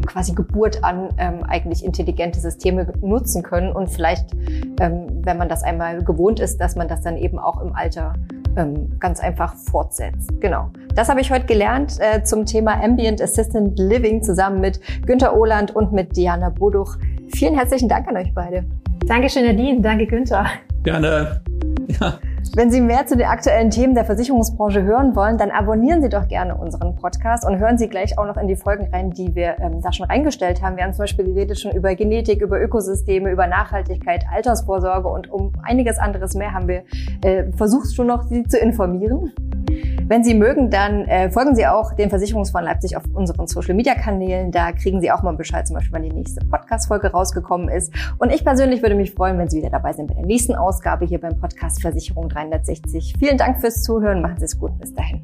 quasi 0.06 0.32
Geburt 0.34 0.82
an 0.84 1.08
ähm, 1.18 1.42
eigentlich 1.44 1.84
intelligente 1.84 2.40
Systeme 2.40 2.92
nutzen 3.00 3.42
können 3.42 3.72
und 3.72 3.88
vielleicht, 3.88 4.32
ähm, 4.80 5.06
wenn 5.22 5.38
man 5.38 5.48
das 5.48 5.62
einmal 5.62 6.02
gewohnt 6.02 6.40
ist, 6.40 6.60
dass 6.60 6.76
man 6.76 6.88
das 6.88 7.02
dann 7.02 7.16
eben 7.16 7.38
auch 7.38 7.60
im 7.60 7.74
Alter 7.74 8.14
ähm, 8.56 8.98
ganz 8.98 9.20
einfach 9.20 9.54
fortsetzt. 9.54 10.30
Genau. 10.40 10.70
Das 10.94 11.08
habe 11.08 11.20
ich 11.20 11.30
heute 11.30 11.46
gelernt 11.46 11.98
äh, 12.00 12.22
zum 12.22 12.44
Thema 12.44 12.82
Ambient 12.82 13.22
Assistant 13.22 13.78
Living 13.78 14.22
zusammen 14.22 14.60
mit 14.60 14.80
Günter 15.06 15.36
Ohland 15.36 15.74
und 15.74 15.92
mit 15.92 16.16
Diana 16.16 16.50
Boduch. 16.50 16.96
Vielen 17.34 17.54
herzlichen 17.54 17.88
Dank 17.88 18.08
an 18.08 18.16
euch 18.16 18.32
beide. 18.34 18.64
Dankeschön, 19.06 19.46
Nadine. 19.46 19.80
Danke, 19.80 20.06
Günther. 20.06 20.46
Gerne. 20.82 21.42
Ja. 22.00 22.18
Wenn 22.54 22.70
Sie 22.70 22.82
mehr 22.82 23.06
zu 23.06 23.16
den 23.16 23.28
aktuellen 23.28 23.70
Themen 23.70 23.94
der 23.94 24.04
Versicherungsbranche 24.04 24.82
hören 24.82 25.16
wollen, 25.16 25.38
dann 25.38 25.50
abonnieren 25.50 26.02
Sie 26.02 26.10
doch 26.10 26.28
gerne 26.28 26.54
unseren 26.54 26.96
Podcast 26.96 27.46
und 27.46 27.58
hören 27.58 27.78
Sie 27.78 27.88
gleich 27.88 28.18
auch 28.18 28.26
noch 28.26 28.36
in 28.36 28.46
die 28.46 28.56
Folgen 28.56 28.92
rein, 28.92 29.10
die 29.10 29.34
wir 29.34 29.58
ähm, 29.58 29.80
da 29.80 29.90
schon 29.90 30.04
reingestellt 30.04 30.60
haben. 30.60 30.76
Wir 30.76 30.84
haben 30.84 30.92
zum 30.92 31.04
Beispiel 31.04 31.24
geredet 31.24 31.58
schon 31.58 31.72
über 31.72 31.94
Genetik, 31.94 32.42
über 32.42 32.60
Ökosysteme, 32.60 33.30
über 33.30 33.46
Nachhaltigkeit, 33.46 34.26
Altersvorsorge 34.30 35.08
und 35.08 35.32
um 35.32 35.54
einiges 35.62 35.96
anderes 35.96 36.34
mehr 36.34 36.52
haben 36.52 36.68
wir 36.68 36.82
äh, 37.22 37.50
versucht 37.56 37.94
schon 37.94 38.08
noch, 38.08 38.24
Sie 38.24 38.42
zu 38.42 38.58
informieren. 38.58 39.32
Wenn 40.12 40.24
Sie 40.24 40.34
mögen, 40.34 40.68
dann 40.68 41.06
äh, 41.06 41.30
folgen 41.30 41.54
Sie 41.54 41.66
auch 41.66 41.94
den 41.94 42.10
Versicherungsfonds 42.10 42.66
Leipzig 42.66 42.98
auf 42.98 43.02
unseren 43.14 43.46
Social-Media-Kanälen. 43.46 44.52
Da 44.52 44.72
kriegen 44.72 45.00
Sie 45.00 45.10
auch 45.10 45.22
mal 45.22 45.32
Bescheid, 45.32 45.66
zum 45.66 45.72
Beispiel, 45.72 45.94
wann 45.94 46.02
die 46.02 46.12
nächste 46.12 46.44
Podcast-Folge 46.44 47.12
rausgekommen 47.12 47.70
ist. 47.70 47.90
Und 48.18 48.30
ich 48.30 48.44
persönlich 48.44 48.82
würde 48.82 48.94
mich 48.94 49.12
freuen, 49.12 49.38
wenn 49.38 49.48
Sie 49.48 49.56
wieder 49.56 49.70
dabei 49.70 49.94
sind 49.94 50.08
bei 50.08 50.14
der 50.14 50.26
nächsten 50.26 50.54
Ausgabe 50.54 51.06
hier 51.06 51.18
beim 51.18 51.40
Podcast 51.40 51.80
Versicherung 51.80 52.28
360. 52.28 53.14
Vielen 53.18 53.38
Dank 53.38 53.62
fürs 53.62 53.82
Zuhören. 53.82 54.20
Machen 54.20 54.36
Sie 54.36 54.44
es 54.44 54.58
gut. 54.58 54.78
Bis 54.78 54.92
dahin. 54.92 55.22